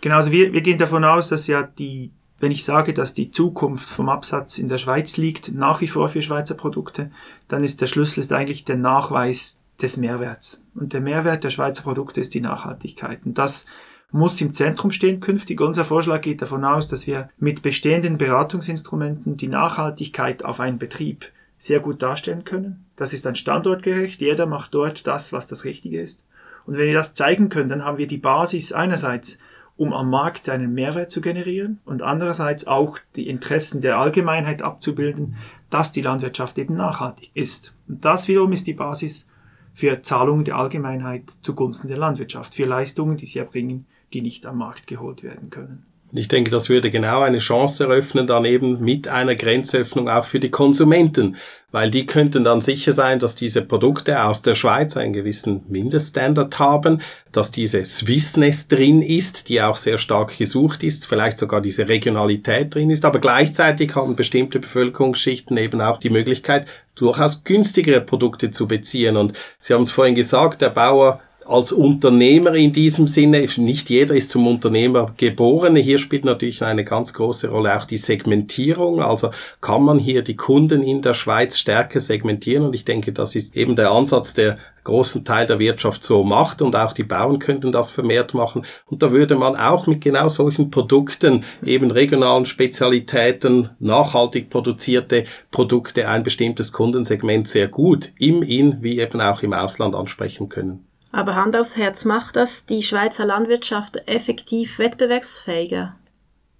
Genau, 0.00 0.14
also 0.14 0.30
wir, 0.30 0.52
wir 0.52 0.60
gehen 0.60 0.78
davon 0.78 1.02
aus, 1.02 1.30
dass 1.30 1.48
ja 1.48 1.64
die, 1.64 2.12
wenn 2.38 2.52
ich 2.52 2.64
sage, 2.64 2.94
dass 2.94 3.12
die 3.12 3.32
Zukunft 3.32 3.88
vom 3.88 4.08
Absatz 4.08 4.56
in 4.58 4.68
der 4.68 4.78
Schweiz 4.78 5.16
liegt, 5.16 5.52
nach 5.52 5.80
wie 5.80 5.88
vor 5.88 6.08
für 6.08 6.22
Schweizer 6.22 6.54
Produkte, 6.54 7.10
dann 7.48 7.64
ist 7.64 7.80
der 7.80 7.88
Schlüssel 7.88 8.20
ist 8.20 8.32
eigentlich 8.32 8.64
der 8.64 8.76
Nachweis 8.76 9.60
des 9.82 9.96
Mehrwerts. 9.96 10.62
Und 10.76 10.92
der 10.92 11.00
Mehrwert 11.00 11.42
der 11.42 11.50
Schweizer 11.50 11.82
Produkte 11.82 12.20
ist 12.20 12.32
die 12.34 12.40
Nachhaltigkeit. 12.40 13.26
Und 13.26 13.36
das 13.36 13.66
muss 14.12 14.40
im 14.40 14.52
Zentrum 14.52 14.92
stehen 14.92 15.18
künftig. 15.18 15.60
Unser 15.60 15.84
Vorschlag 15.84 16.20
geht 16.20 16.40
davon 16.40 16.64
aus, 16.64 16.86
dass 16.86 17.08
wir 17.08 17.28
mit 17.36 17.62
bestehenden 17.62 18.16
Beratungsinstrumenten 18.16 19.34
die 19.34 19.48
Nachhaltigkeit 19.48 20.44
auf 20.44 20.60
einen 20.60 20.78
Betrieb 20.78 21.32
sehr 21.58 21.80
gut 21.80 22.00
darstellen 22.00 22.44
können. 22.44 22.86
Das 23.00 23.14
ist 23.14 23.24
dann 23.24 23.34
standortgerecht. 23.34 24.20
Jeder 24.20 24.44
macht 24.44 24.74
dort 24.74 25.06
das, 25.06 25.32
was 25.32 25.46
das 25.46 25.64
Richtige 25.64 25.98
ist. 25.98 26.26
Und 26.66 26.76
wenn 26.76 26.88
wir 26.88 26.92
das 26.92 27.14
zeigen 27.14 27.48
können, 27.48 27.70
dann 27.70 27.82
haben 27.82 27.96
wir 27.96 28.06
die 28.06 28.18
Basis 28.18 28.74
einerseits, 28.74 29.38
um 29.78 29.94
am 29.94 30.10
Markt 30.10 30.50
einen 30.50 30.74
Mehrwert 30.74 31.10
zu 31.10 31.22
generieren 31.22 31.80
und 31.86 32.02
andererseits 32.02 32.66
auch 32.66 32.98
die 33.16 33.26
Interessen 33.26 33.80
der 33.80 33.96
Allgemeinheit 33.96 34.60
abzubilden, 34.60 35.36
dass 35.70 35.92
die 35.92 36.02
Landwirtschaft 36.02 36.58
eben 36.58 36.74
nachhaltig 36.74 37.30
ist. 37.32 37.74
Und 37.88 38.04
das 38.04 38.28
wiederum 38.28 38.52
ist 38.52 38.66
die 38.66 38.74
Basis 38.74 39.26
für 39.72 40.02
Zahlungen 40.02 40.44
der 40.44 40.56
Allgemeinheit 40.56 41.30
zugunsten 41.30 41.88
der 41.88 41.96
Landwirtschaft, 41.96 42.54
für 42.54 42.66
Leistungen, 42.66 43.16
die 43.16 43.24
sie 43.24 43.38
erbringen, 43.38 43.86
die 44.12 44.20
nicht 44.20 44.44
am 44.44 44.58
Markt 44.58 44.86
geholt 44.86 45.22
werden 45.22 45.48
können. 45.48 45.86
Ich 46.12 46.26
denke, 46.26 46.50
das 46.50 46.68
würde 46.68 46.90
genau 46.90 47.20
eine 47.20 47.38
Chance 47.38 47.84
eröffnen, 47.84 48.26
dann 48.26 48.44
eben 48.44 48.80
mit 48.80 49.06
einer 49.06 49.36
Grenzöffnung 49.36 50.08
auch 50.08 50.24
für 50.24 50.40
die 50.40 50.50
Konsumenten, 50.50 51.36
weil 51.70 51.90
die 51.92 52.04
könnten 52.04 52.42
dann 52.42 52.60
sicher 52.60 52.90
sein, 52.92 53.20
dass 53.20 53.36
diese 53.36 53.62
Produkte 53.62 54.24
aus 54.24 54.42
der 54.42 54.56
Schweiz 54.56 54.96
einen 54.96 55.12
gewissen 55.12 55.62
Mindeststandard 55.68 56.58
haben, 56.58 57.00
dass 57.30 57.52
diese 57.52 57.84
Swissness 57.84 58.66
drin 58.66 59.02
ist, 59.02 59.48
die 59.48 59.62
auch 59.62 59.76
sehr 59.76 59.98
stark 59.98 60.36
gesucht 60.36 60.82
ist, 60.82 61.06
vielleicht 61.06 61.38
sogar 61.38 61.60
diese 61.60 61.86
Regionalität 61.86 62.74
drin 62.74 62.90
ist, 62.90 63.04
aber 63.04 63.20
gleichzeitig 63.20 63.94
haben 63.94 64.16
bestimmte 64.16 64.58
Bevölkerungsschichten 64.58 65.56
eben 65.58 65.80
auch 65.80 65.98
die 65.98 66.10
Möglichkeit, 66.10 66.66
durchaus 66.96 67.44
günstigere 67.44 68.00
Produkte 68.00 68.50
zu 68.50 68.66
beziehen. 68.66 69.16
Und 69.16 69.34
Sie 69.60 69.74
haben 69.74 69.84
es 69.84 69.92
vorhin 69.92 70.16
gesagt, 70.16 70.60
der 70.60 70.70
Bauer 70.70 71.20
als 71.46 71.72
Unternehmer 71.72 72.54
in 72.54 72.72
diesem 72.72 73.06
Sinne, 73.06 73.46
nicht 73.56 73.90
jeder 73.90 74.14
ist 74.14 74.30
zum 74.30 74.46
Unternehmer 74.46 75.12
geboren. 75.16 75.76
Hier 75.76 75.98
spielt 75.98 76.24
natürlich 76.24 76.62
eine 76.62 76.84
ganz 76.84 77.12
große 77.12 77.48
Rolle 77.48 77.76
auch 77.76 77.86
die 77.86 77.96
Segmentierung. 77.96 79.02
Also 79.02 79.30
kann 79.60 79.82
man 79.82 79.98
hier 79.98 80.22
die 80.22 80.36
Kunden 80.36 80.82
in 80.82 81.02
der 81.02 81.14
Schweiz 81.14 81.58
stärker 81.58 82.00
segmentieren 82.00 82.64
und 82.64 82.74
ich 82.74 82.84
denke, 82.84 83.12
das 83.12 83.34
ist 83.34 83.56
eben 83.56 83.74
der 83.74 83.90
Ansatz, 83.90 84.34
der 84.34 84.58
großen 84.84 85.24
Teil 85.24 85.46
der 85.46 85.58
Wirtschaft 85.58 86.02
so 86.02 86.24
macht 86.24 86.62
und 86.62 86.74
auch 86.74 86.92
die 86.92 87.04
Bauern 87.04 87.38
könnten 87.38 87.72
das 87.72 87.90
vermehrt 87.90 88.34
machen. 88.34 88.64
Und 88.86 89.02
da 89.02 89.12
würde 89.12 89.36
man 89.36 89.56
auch 89.56 89.86
mit 89.86 90.00
genau 90.00 90.28
solchen 90.28 90.70
Produkten, 90.70 91.44
eben 91.64 91.90
regionalen 91.90 92.46
Spezialitäten, 92.46 93.70
nachhaltig 93.78 94.50
produzierte 94.50 95.24
Produkte 95.50 96.08
ein 96.08 96.22
bestimmtes 96.22 96.72
Kundensegment 96.72 97.48
sehr 97.48 97.68
gut 97.68 98.12
im 98.18 98.42
In- 98.42 98.78
wie 98.82 99.00
eben 99.00 99.20
auch 99.20 99.42
im 99.42 99.52
Ausland 99.52 99.94
ansprechen 99.94 100.48
können. 100.48 100.89
Aber 101.12 101.34
Hand 101.34 101.56
aufs 101.56 101.76
Herz, 101.76 102.04
macht 102.04 102.36
das 102.36 102.66
die 102.66 102.82
Schweizer 102.82 103.24
Landwirtschaft 103.24 104.08
effektiv 104.08 104.78
wettbewerbsfähiger? 104.78 105.96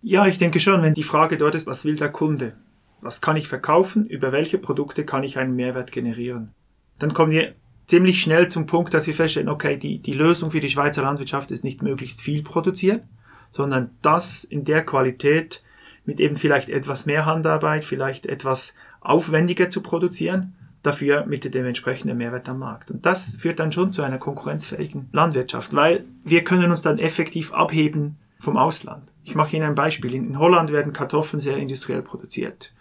Ja, 0.03 0.27
ich 0.27 0.39
denke 0.39 0.61
schon, 0.61 0.83
wenn 0.83 0.95
die 0.95 1.03
Frage 1.03 1.37
dort 1.37 1.55
ist, 1.55 1.67
was 1.67 1.85
will 1.85 1.97
der 1.97 2.11
Kunde? 2.11 2.55
Was 3.01 3.21
kann 3.21 3.37
ich 3.37 3.49
verkaufen? 3.49 4.07
Über 4.07 4.33
welche 4.33 4.59
Produkte 4.59 5.05
kann 5.05 5.23
ich 5.23 5.39
einen 5.39 5.55
Mehrwert 5.55 5.93
generieren? 5.93 6.53
Dann 6.99 7.15
kommen 7.15 7.33
wir 7.33 7.55
ziemlich 7.87 8.21
schnell 8.21 8.49
zum 8.49 8.67
Punkt, 8.67 8.93
dass 8.93 9.07
wir 9.07 9.15
feststellen, 9.15 9.49
okay, 9.49 9.77
die, 9.77 10.01
die 10.01 10.13
Lösung 10.13 10.51
für 10.51 10.61
die 10.61 10.69
Schweizer 10.69 11.03
Landwirtschaft 11.03 11.51
ist 11.51 11.65
nicht 11.65 11.83
möglichst 11.83 12.21
viel 12.21 12.43
produzieren, 12.43 13.03
sondern 13.51 13.91
das 14.03 14.45
in 14.45 14.65
der 14.65 14.85
Qualität 14.85 15.63
mit 16.05 16.21
eben 16.21 16.37
vielleicht 16.37 16.71
etwas 16.71 17.07
mehr 17.07 17.27
Handarbeit, 17.27 17.85
vielleicht 17.85 18.27
etwas 18.27 18.75
aufwendiger 19.01 19.71
zu 19.71 19.81
produzieren 19.81 20.57
dafür 20.83 21.27
mit 21.27 21.53
dem 21.53 21.67
entsprechenden 21.67 22.17
Mehrwert 22.17 22.49
am 22.49 22.59
Markt. 22.59 22.91
Und 22.91 23.05
das 23.05 23.35
führt 23.35 23.61
dann 23.61 23.73
schon 23.73 23.93
zu 23.93 24.03
einer 24.03 24.19
konkurrenzfähigen 24.19 25.09
Landwirtschaft, 25.13 25.75
weil 25.75 26.05
wir 26.25 26.45
können 26.45 26.71
uns 26.71 26.83
dann 26.83 26.99
effektiv 26.99 27.53
abheben 27.53 28.17
vom 28.39 28.57
Ausland. 28.57 29.13
Ich 29.23 29.35
mache 29.35 29.55
Ihnen 29.57 29.67
ein 29.67 29.75
Beispiel. 29.75 30.15
In 30.15 30.39
Holland 30.39 30.73
werden 30.73 30.93
Kartoffeln 30.93 31.41
sehr 31.41 31.59
industriell 31.59 32.03
produziert. 32.03 32.73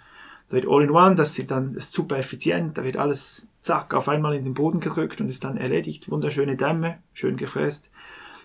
Da 0.47 0.55
wird 0.55 0.67
All-in-One, 0.67 1.15
das 1.15 1.37
ist 1.37 1.51
ist 1.51 1.93
super 1.93 2.17
effizient, 2.17 2.77
da 2.77 2.83
wird 2.83 2.97
alles 2.97 3.47
zack 3.61 3.93
auf 3.93 4.09
einmal 4.09 4.35
in 4.35 4.45
den 4.45 4.55
Boden 4.55 4.79
gedrückt 4.79 5.21
und 5.21 5.29
ist 5.29 5.43
dann 5.43 5.57
erledigt. 5.57 6.09
Wunderschöne 6.09 6.55
Dämme, 6.55 6.97
schön 7.13 7.35
gefräst. 7.35 7.91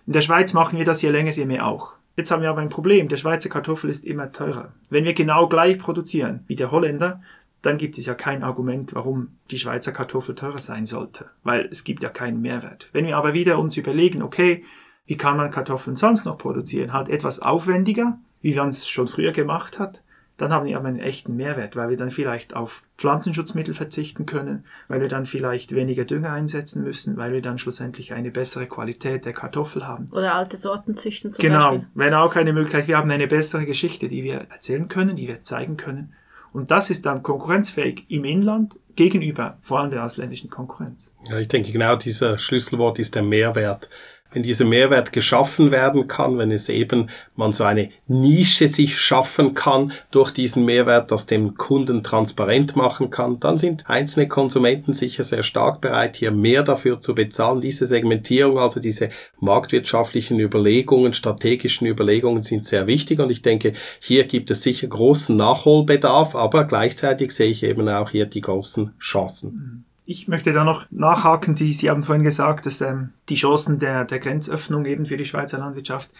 In 0.06 0.12
der 0.12 0.20
Schweiz 0.20 0.52
machen 0.52 0.78
wir 0.78 0.84
das 0.84 1.00
je 1.00 1.11
länger, 1.11 1.30
je 1.30 1.46
mehr 1.46 1.66
auch. 1.66 1.94
Jetzt 2.16 2.30
haben 2.30 2.42
wir 2.42 2.50
aber 2.50 2.61
ein 2.61 2.68
Problem. 2.68 3.08
Der 3.08 3.16
Schweizer 3.16 3.49
Kartoffel 3.49 3.90
ist 3.90 4.04
immer 4.04 4.30
teurer. 4.32 4.73
Wenn 4.90 5.04
wir 5.04 5.14
genau 5.14 5.49
gleich 5.49 5.78
produzieren 5.78 6.44
wie 6.46 6.56
der 6.56 6.70
Holländer, 6.70 7.23
dann 7.66 7.78
gibt 7.78 7.99
es 7.99 8.06
ja 8.06 8.14
kein 8.14 8.42
Argument, 8.42 8.94
warum 8.94 9.38
die 9.50 9.59
Schweizer 9.59 9.92
Kartoffel 9.92 10.35
teurer 10.35 10.59
sein 10.59 10.87
sollte, 10.87 11.30
weil 11.42 11.66
es 11.71 11.85
gibt 11.85 12.02
ja 12.02 12.09
keinen 12.09 12.40
Mehrwert. 12.40 12.88
Wenn 12.92 13.06
wir 13.06 13.16
aber 13.16 13.33
wieder 13.33 13.59
uns 13.59 13.76
überlegen, 13.76 14.23
okay, 14.23 14.64
wie 15.06 15.16
kann 15.16 15.37
man 15.37 15.50
Kartoffeln 15.50 15.97
sonst 15.97 16.25
noch 16.25 16.38
produzieren? 16.38 16.92
Halt 16.92 17.09
etwas 17.09 17.40
aufwendiger, 17.40 18.18
wie 18.40 18.54
man 18.54 18.71
es 18.71 18.88
schon 18.88 19.09
früher 19.09 19.33
gemacht 19.33 19.78
hat, 19.78 20.02
dann 20.37 20.52
haben 20.52 20.66
wir 20.66 20.76
aber 20.76 20.88
einen 20.88 20.99
echten 20.99 21.37
Mehrwert, 21.37 21.76
weil 21.76 21.90
wir 21.90 21.97
dann 21.97 22.11
vielleicht 22.11 22.56
auf 22.56 22.83
Pflanzenschutzmittel 22.99 23.73
verzichten 23.73 24.26
können, 24.26 24.64
weil 24.88 25.00
wir 25.00 25.09
dann 25.09 25.26
vielleicht 25.26 25.75
weniger 25.75 26.04
Dünger 26.04 26.33
einsetzen 26.33 26.83
müssen, 26.83 27.16
weil 27.16 27.33
wir 27.33 27.40
dann 27.40 27.56
schlussendlich 27.59 28.12
eine 28.14 28.33
bessere 28.33 28.66
Qualität 28.66 29.26
der 29.26 29.33
Kartoffel 29.33 29.87
haben. 29.87 30.09
Oder 30.11 30.35
alte 30.35 30.56
Sorten 30.56 30.97
züchten 30.97 31.33
zum 31.33 31.40
genau, 31.40 31.71
Beispiel. 31.71 31.78
Genau, 31.78 32.04
wäre 32.04 32.18
auch 32.18 32.35
eine 32.35 32.52
Möglichkeit. 32.52 32.88
Wir 32.88 32.99
haben 32.99 33.11
eine 33.11 33.28
bessere 33.28 33.64
Geschichte, 33.64 34.09
die 34.09 34.25
wir 34.25 34.47
erzählen 34.50 34.88
können, 34.88 35.14
die 35.14 35.28
wir 35.28 35.44
zeigen 35.44 35.76
können. 35.76 36.14
Und 36.54 36.70
das 36.70 36.88
ist 36.88 37.04
dann 37.04 37.25
konkurrenzfähig 37.25 38.06
im 38.08 38.25
Inland 38.25 38.78
gegenüber 38.94 39.58
vor 39.61 39.80
allem 39.80 39.90
der 39.90 40.04
ausländischen 40.04 40.49
Konkurrenz. 40.49 41.12
Ja, 41.28 41.40
ich 41.40 41.49
denke, 41.49 41.73
genau 41.73 41.96
dieser 41.96 42.38
Schlüsselwort 42.38 43.00
ist 43.00 43.16
der 43.16 43.25
Mehrwert 43.25 43.90
wenn 44.35 44.43
dieser 44.43 44.64
Mehrwert 44.64 45.12
geschaffen 45.12 45.71
werden 45.71 46.09
kann, 46.09 46.37
wenn 46.38 46.50
es 46.50 46.69
eben 46.69 47.09
man 47.37 47.52
so 47.52 47.64
eine 47.64 47.90
Nische 48.09 48.69
sich 48.69 48.99
schaffen 48.99 49.54
kann 49.54 49.93
durch 50.11 50.33
diesen 50.33 50.64
Mehrwert, 50.64 51.12
das 51.12 51.26
dem 51.26 51.54
Kunden 51.54 52.02
transparent 52.02 52.75
machen 52.75 53.11
kann, 53.11 53.38
dann 53.38 53.59
sind 53.59 53.88
einzelne 53.88 54.26
Konsumenten 54.28 54.93
sicher 54.93 55.23
sehr 55.23 55.45
stark 55.45 55.81
bereit, 55.81 56.16
hier 56.16 56.33
mehr 56.33 56.64
dafür 56.64 57.00
zu 57.00 57.14
bezahlen. 57.14 57.61
Diese 57.61 57.87
Segmentierung, 57.87 58.59
also 58.59 58.81
diese 58.81 59.11
marktwirtschaftlichen 59.38 60.40
Überlegungen, 60.40 61.14
strategischen 61.14 61.87
Überlegungen 61.87 62.43
sind 62.43 62.64
sehr 62.64 62.87
wichtig 62.88 63.21
und 63.21 63.31
ich 63.31 63.43
denke, 63.43 63.73
hier 64.00 64.25
gibt 64.25 64.50
es 64.50 64.62
sicher 64.64 64.88
großen 64.88 65.37
Nachholbedarf, 65.37 66.35
aber 66.35 66.64
gleichzeitig 66.64 67.31
sehe 67.31 67.50
ich 67.50 67.62
eben 67.62 67.88
auch 67.88 68.11
hier 68.11 68.26
die 68.26 68.40
großen 68.40 68.95
Chancen. 68.99 69.85
Ich 70.06 70.28
möchte 70.28 70.52
da 70.52 70.64
noch 70.64 70.87
nachhaken. 70.90 71.56
Sie, 71.56 71.73
Sie 71.73 71.88
haben 71.88 72.02
vorhin 72.02 72.25
gesagt, 72.25 72.66
dass 72.66 72.80
ähm, 72.80 73.11
die 73.28 73.37
Chancen 73.37 73.78
der, 73.78 74.04
der 74.04 74.18
Grenzöffnung 74.18 74.84
eben 74.84 75.06
für 75.06 75.16
die 75.16 75.25
Schweizer 75.25 75.58
Landwirtschaft. 75.58 76.11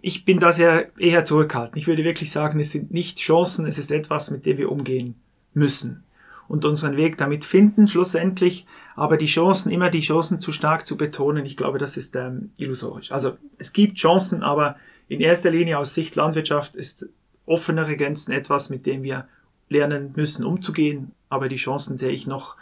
Ich 0.00 0.24
bin 0.24 0.40
da 0.40 0.52
sehr 0.52 0.90
eher 0.98 1.24
zurückhaltend. 1.24 1.76
Ich 1.76 1.86
würde 1.86 2.04
wirklich 2.04 2.30
sagen, 2.30 2.58
es 2.58 2.72
sind 2.72 2.90
nicht 2.90 3.18
Chancen, 3.18 3.66
es 3.66 3.78
ist 3.78 3.92
etwas, 3.92 4.30
mit 4.30 4.46
dem 4.46 4.58
wir 4.58 4.72
umgehen 4.72 5.14
müssen 5.52 6.04
und 6.48 6.64
unseren 6.64 6.96
Weg 6.96 7.16
damit 7.18 7.44
finden, 7.44 7.86
schlussendlich. 7.86 8.66
Aber 8.96 9.16
die 9.16 9.26
Chancen, 9.26 9.70
immer 9.70 9.88
die 9.88 10.00
Chancen 10.00 10.40
zu 10.40 10.50
stark 10.50 10.84
zu 10.84 10.96
betonen, 10.96 11.46
ich 11.46 11.56
glaube, 11.56 11.78
das 11.78 11.96
ist 11.96 12.16
ähm, 12.16 12.50
illusorisch. 12.58 13.12
Also 13.12 13.36
es 13.58 13.72
gibt 13.72 13.98
Chancen, 13.98 14.42
aber 14.42 14.76
in 15.06 15.20
erster 15.20 15.50
Linie 15.50 15.78
aus 15.78 15.94
Sicht 15.94 16.16
Landwirtschaft 16.16 16.74
ist 16.74 17.08
offenere 17.46 17.96
Grenzen 17.96 18.32
etwas, 18.32 18.68
mit 18.68 18.86
dem 18.86 19.04
wir 19.04 19.28
lernen 19.68 20.12
müssen, 20.16 20.44
umzugehen. 20.44 21.12
Aber 21.28 21.48
die 21.48 21.56
Chancen 21.56 21.96
sehe 21.96 22.10
ich 22.10 22.26
noch 22.26 22.56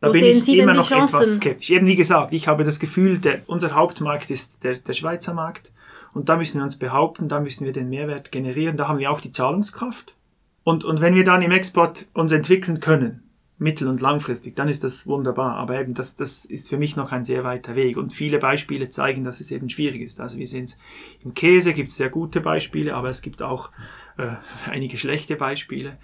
da 0.00 0.08
Wo 0.08 0.12
bin 0.12 0.24
ich 0.24 0.48
immer 0.48 0.74
noch 0.74 0.88
Chancen? 0.88 1.16
etwas 1.16 1.34
skeptisch. 1.34 1.70
Eben 1.70 1.86
wie 1.86 1.96
gesagt, 1.96 2.32
ich 2.32 2.46
habe 2.46 2.64
das 2.64 2.78
Gefühl, 2.78 3.18
der, 3.18 3.40
unser 3.46 3.74
Hauptmarkt 3.74 4.30
ist 4.30 4.62
der, 4.64 4.74
der 4.74 4.92
Schweizer 4.92 5.34
Markt. 5.34 5.72
Und 6.14 6.28
da 6.28 6.36
müssen 6.36 6.58
wir 6.58 6.64
uns 6.64 6.76
behaupten, 6.76 7.28
da 7.28 7.40
müssen 7.40 7.64
wir 7.64 7.72
den 7.72 7.88
Mehrwert 7.88 8.32
generieren. 8.32 8.76
Da 8.76 8.88
haben 8.88 8.98
wir 8.98 9.10
auch 9.10 9.20
die 9.20 9.32
Zahlungskraft. 9.32 10.14
Und, 10.64 10.84
und 10.84 11.00
wenn 11.00 11.14
wir 11.14 11.24
dann 11.24 11.42
im 11.42 11.50
Export 11.50 12.06
uns 12.14 12.32
entwickeln 12.32 12.80
können, 12.80 13.22
mittel- 13.58 13.88
und 13.88 14.00
langfristig, 14.00 14.54
dann 14.54 14.68
ist 14.68 14.84
das 14.84 15.06
wunderbar. 15.06 15.56
Aber 15.56 15.80
eben, 15.80 15.94
das, 15.94 16.14
das 16.14 16.44
ist 16.44 16.68
für 16.68 16.78
mich 16.78 16.96
noch 16.96 17.10
ein 17.10 17.24
sehr 17.24 17.42
weiter 17.42 17.74
Weg. 17.74 17.96
Und 17.96 18.12
viele 18.12 18.38
Beispiele 18.38 18.88
zeigen, 18.88 19.24
dass 19.24 19.40
es 19.40 19.50
eben 19.50 19.68
schwierig 19.68 20.00
ist. 20.00 20.20
Also 20.20 20.38
wir 20.38 20.46
sehen 20.46 20.64
es 20.64 20.78
im 21.24 21.34
Käse 21.34 21.72
gibt 21.72 21.90
es 21.90 21.96
sehr 21.96 22.08
gute 22.08 22.40
Beispiele, 22.40 22.94
aber 22.94 23.08
es 23.08 23.20
gibt 23.20 23.42
auch 23.42 23.70
äh, 24.16 24.28
einige 24.70 24.96
schlechte 24.96 25.36
Beispiele. 25.36 25.98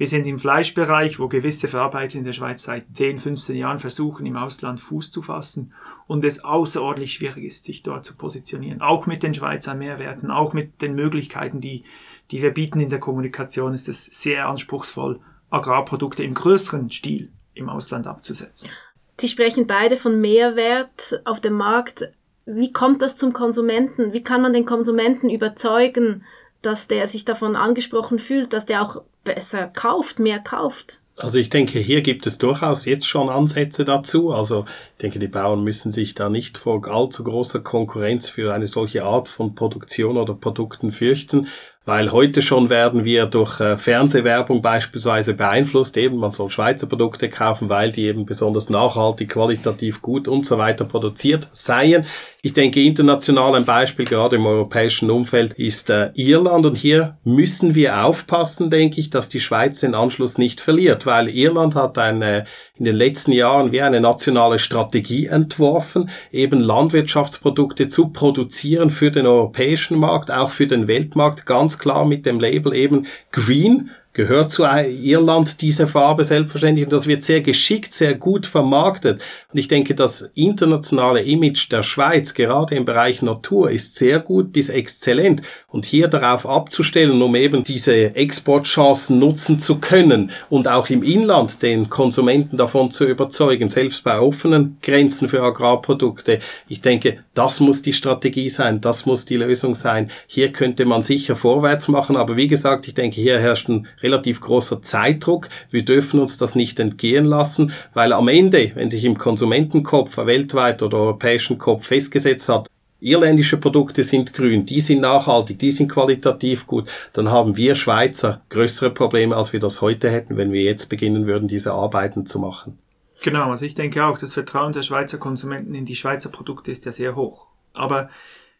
Wir 0.00 0.06
sind 0.06 0.26
im 0.26 0.38
Fleischbereich, 0.38 1.18
wo 1.18 1.28
gewisse 1.28 1.68
Verarbeiter 1.68 2.16
in 2.16 2.24
der 2.24 2.32
Schweiz 2.32 2.62
seit 2.62 2.86
10, 2.96 3.18
15 3.18 3.54
Jahren 3.54 3.78
versuchen, 3.78 4.24
im 4.24 4.38
Ausland 4.38 4.80
Fuß 4.80 5.10
zu 5.10 5.20
fassen 5.20 5.74
und 6.06 6.24
es 6.24 6.42
außerordentlich 6.42 7.12
schwierig 7.12 7.44
ist, 7.44 7.64
sich 7.64 7.82
dort 7.82 8.06
zu 8.06 8.16
positionieren. 8.16 8.80
Auch 8.80 9.04
mit 9.04 9.22
den 9.22 9.34
Schweizer 9.34 9.74
Mehrwerten, 9.74 10.30
auch 10.30 10.54
mit 10.54 10.80
den 10.80 10.94
Möglichkeiten, 10.94 11.60
die, 11.60 11.84
die 12.30 12.40
wir 12.40 12.50
bieten 12.50 12.80
in 12.80 12.88
der 12.88 12.98
Kommunikation, 12.98 13.74
ist 13.74 13.90
es 13.90 14.06
sehr 14.06 14.48
anspruchsvoll, 14.48 15.20
Agrarprodukte 15.50 16.22
im 16.22 16.32
größeren 16.32 16.90
Stil 16.90 17.30
im 17.52 17.68
Ausland 17.68 18.06
abzusetzen. 18.06 18.70
Sie 19.18 19.28
sprechen 19.28 19.66
beide 19.66 19.98
von 19.98 20.18
Mehrwert 20.18 21.20
auf 21.26 21.42
dem 21.42 21.52
Markt. 21.52 22.10
Wie 22.46 22.72
kommt 22.72 23.02
das 23.02 23.18
zum 23.18 23.34
Konsumenten? 23.34 24.14
Wie 24.14 24.24
kann 24.24 24.40
man 24.40 24.54
den 24.54 24.64
Konsumenten 24.64 25.28
überzeugen, 25.28 26.24
dass 26.62 26.88
der 26.88 27.06
sich 27.06 27.26
davon 27.26 27.54
angesprochen 27.54 28.18
fühlt, 28.18 28.54
dass 28.54 28.64
der 28.64 28.80
auch 28.80 29.02
besser 29.24 29.66
kauft, 29.68 30.18
mehr 30.18 30.38
kauft. 30.38 31.00
Also 31.16 31.38
ich 31.38 31.50
denke, 31.50 31.78
hier 31.78 32.00
gibt 32.00 32.26
es 32.26 32.38
durchaus 32.38 32.86
jetzt 32.86 33.06
schon 33.06 33.28
Ansätze 33.28 33.84
dazu. 33.84 34.32
Also 34.32 34.64
ich 34.92 35.02
denke, 35.02 35.18
die 35.18 35.28
Bauern 35.28 35.62
müssen 35.62 35.90
sich 35.90 36.14
da 36.14 36.30
nicht 36.30 36.56
vor 36.56 36.86
allzu 36.88 37.24
großer 37.24 37.60
Konkurrenz 37.60 38.30
für 38.30 38.54
eine 38.54 38.68
solche 38.68 39.04
Art 39.04 39.28
von 39.28 39.54
Produktion 39.54 40.16
oder 40.16 40.34
Produkten 40.34 40.92
fürchten 40.92 41.48
weil 41.90 42.12
heute 42.12 42.40
schon 42.40 42.70
werden 42.70 43.04
wir 43.04 43.26
durch 43.26 43.58
äh, 43.58 43.76
Fernsehwerbung 43.76 44.62
beispielsweise 44.62 45.34
beeinflusst, 45.34 45.96
eben 45.96 46.18
man 46.18 46.30
soll 46.30 46.48
Schweizer 46.48 46.86
Produkte 46.86 47.28
kaufen, 47.28 47.68
weil 47.68 47.90
die 47.90 48.04
eben 48.04 48.26
besonders 48.26 48.70
nachhaltig, 48.70 49.30
qualitativ 49.30 50.00
gut 50.00 50.28
und 50.28 50.46
so 50.46 50.56
weiter 50.56 50.84
produziert 50.84 51.48
seien. 51.50 52.06
Ich 52.42 52.54
denke, 52.54 52.80
international 52.80 53.54
ein 53.54 53.66
Beispiel, 53.66 54.06
gerade 54.06 54.36
im 54.36 54.46
europäischen 54.46 55.10
Umfeld, 55.10 55.52
ist 55.54 55.90
äh, 55.90 56.10
Irland. 56.14 56.64
Und 56.64 56.76
hier 56.76 57.18
müssen 57.22 57.74
wir 57.74 58.04
aufpassen, 58.04 58.70
denke 58.70 58.98
ich, 58.98 59.10
dass 59.10 59.28
die 59.28 59.40
Schweiz 59.40 59.80
den 59.80 59.94
Anschluss 59.94 60.38
nicht 60.38 60.60
verliert, 60.62 61.04
weil 61.04 61.28
Irland 61.28 61.74
hat 61.74 61.98
eine, 61.98 62.46
in 62.76 62.86
den 62.86 62.96
letzten 62.96 63.32
Jahren 63.32 63.72
wie 63.72 63.82
eine 63.82 64.00
nationale 64.00 64.58
Strategie 64.58 65.26
entworfen, 65.26 66.08
eben 66.32 66.60
Landwirtschaftsprodukte 66.60 67.88
zu 67.88 68.08
produzieren 68.08 68.88
für 68.88 69.10
den 69.10 69.26
europäischen 69.26 69.98
Markt, 69.98 70.30
auch 70.30 70.50
für 70.50 70.68
den 70.68 70.88
Weltmarkt, 70.88 71.44
ganz 71.44 71.78
klar 71.80 72.04
mit 72.04 72.26
dem 72.26 72.38
Label 72.38 72.72
eben 72.74 73.06
Green 73.32 73.90
gehört 74.12 74.50
zu 74.50 74.64
Irland 74.64 75.60
diese 75.60 75.86
Farbe 75.86 76.24
selbstverständlich 76.24 76.84
und 76.86 76.92
das 76.92 77.06
wird 77.06 77.22
sehr 77.22 77.40
geschickt, 77.40 77.92
sehr 77.92 78.14
gut 78.14 78.44
vermarktet. 78.44 79.22
Und 79.52 79.58
ich 79.58 79.68
denke, 79.68 79.94
das 79.94 80.30
internationale 80.34 81.22
Image 81.22 81.70
der 81.70 81.84
Schweiz, 81.84 82.34
gerade 82.34 82.74
im 82.74 82.84
Bereich 82.84 83.22
Natur, 83.22 83.70
ist 83.70 83.94
sehr 83.94 84.18
gut 84.18 84.52
bis 84.52 84.68
exzellent. 84.68 85.42
Und 85.68 85.86
hier 85.86 86.08
darauf 86.08 86.44
abzustellen, 86.44 87.22
um 87.22 87.36
eben 87.36 87.62
diese 87.62 88.16
Exportchancen 88.16 89.20
nutzen 89.20 89.60
zu 89.60 89.78
können 89.78 90.32
und 90.48 90.66
auch 90.66 90.90
im 90.90 91.04
Inland 91.04 91.62
den 91.62 91.88
Konsumenten 91.88 92.56
davon 92.56 92.90
zu 92.90 93.04
überzeugen, 93.06 93.68
selbst 93.68 94.02
bei 94.02 94.18
offenen 94.18 94.78
Grenzen 94.82 95.28
für 95.28 95.42
Agrarprodukte. 95.42 96.40
Ich 96.66 96.80
denke, 96.80 97.18
das 97.34 97.60
muss 97.60 97.82
die 97.82 97.92
Strategie 97.92 98.48
sein, 98.48 98.80
das 98.80 99.06
muss 99.06 99.24
die 99.24 99.36
Lösung 99.36 99.76
sein. 99.76 100.10
Hier 100.26 100.52
könnte 100.52 100.84
man 100.84 101.02
sicher 101.02 101.36
vorwärts 101.36 101.86
machen, 101.86 102.16
aber 102.16 102.36
wie 102.36 102.48
gesagt, 102.48 102.88
ich 102.88 102.94
denke, 102.94 103.20
hier 103.20 103.38
herrscht 103.38 103.68
ein 103.68 103.86
relativ 104.02 104.40
großer 104.40 104.82
Zeitdruck. 104.82 105.48
Wir 105.70 105.84
dürfen 105.84 106.20
uns 106.20 106.38
das 106.38 106.54
nicht 106.54 106.80
entgehen 106.80 107.24
lassen, 107.24 107.72
weil 107.94 108.12
am 108.12 108.28
Ende, 108.28 108.72
wenn 108.74 108.90
sich 108.90 109.04
im 109.04 109.18
Konsumentenkopf 109.18 110.16
weltweit 110.18 110.82
oder 110.82 110.98
europäischen 110.98 111.58
Kopf 111.58 111.86
festgesetzt 111.86 112.48
hat, 112.48 112.68
irländische 113.00 113.56
Produkte 113.56 114.04
sind 114.04 114.34
grün, 114.34 114.66
die 114.66 114.80
sind 114.80 115.00
nachhaltig, 115.00 115.58
die 115.58 115.70
sind 115.70 115.88
qualitativ 115.88 116.66
gut, 116.66 116.88
dann 117.12 117.30
haben 117.30 117.56
wir 117.56 117.74
Schweizer 117.74 118.42
größere 118.50 118.90
Probleme, 118.90 119.36
als 119.36 119.52
wir 119.52 119.60
das 119.60 119.80
heute 119.80 120.10
hätten, 120.10 120.36
wenn 120.36 120.52
wir 120.52 120.62
jetzt 120.62 120.88
beginnen 120.88 121.26
würden, 121.26 121.48
diese 121.48 121.72
Arbeiten 121.72 122.26
zu 122.26 122.38
machen. 122.38 122.78
Genau, 123.22 123.50
also 123.50 123.66
ich 123.66 123.74
denke 123.74 124.04
auch, 124.04 124.18
das 124.18 124.34
Vertrauen 124.34 124.72
der 124.72 124.82
Schweizer 124.82 125.18
Konsumenten 125.18 125.74
in 125.74 125.84
die 125.84 125.96
Schweizer 125.96 126.30
Produkte 126.30 126.70
ist 126.70 126.86
ja 126.86 126.92
sehr 126.92 127.16
hoch. 127.16 127.46
Aber 127.74 128.08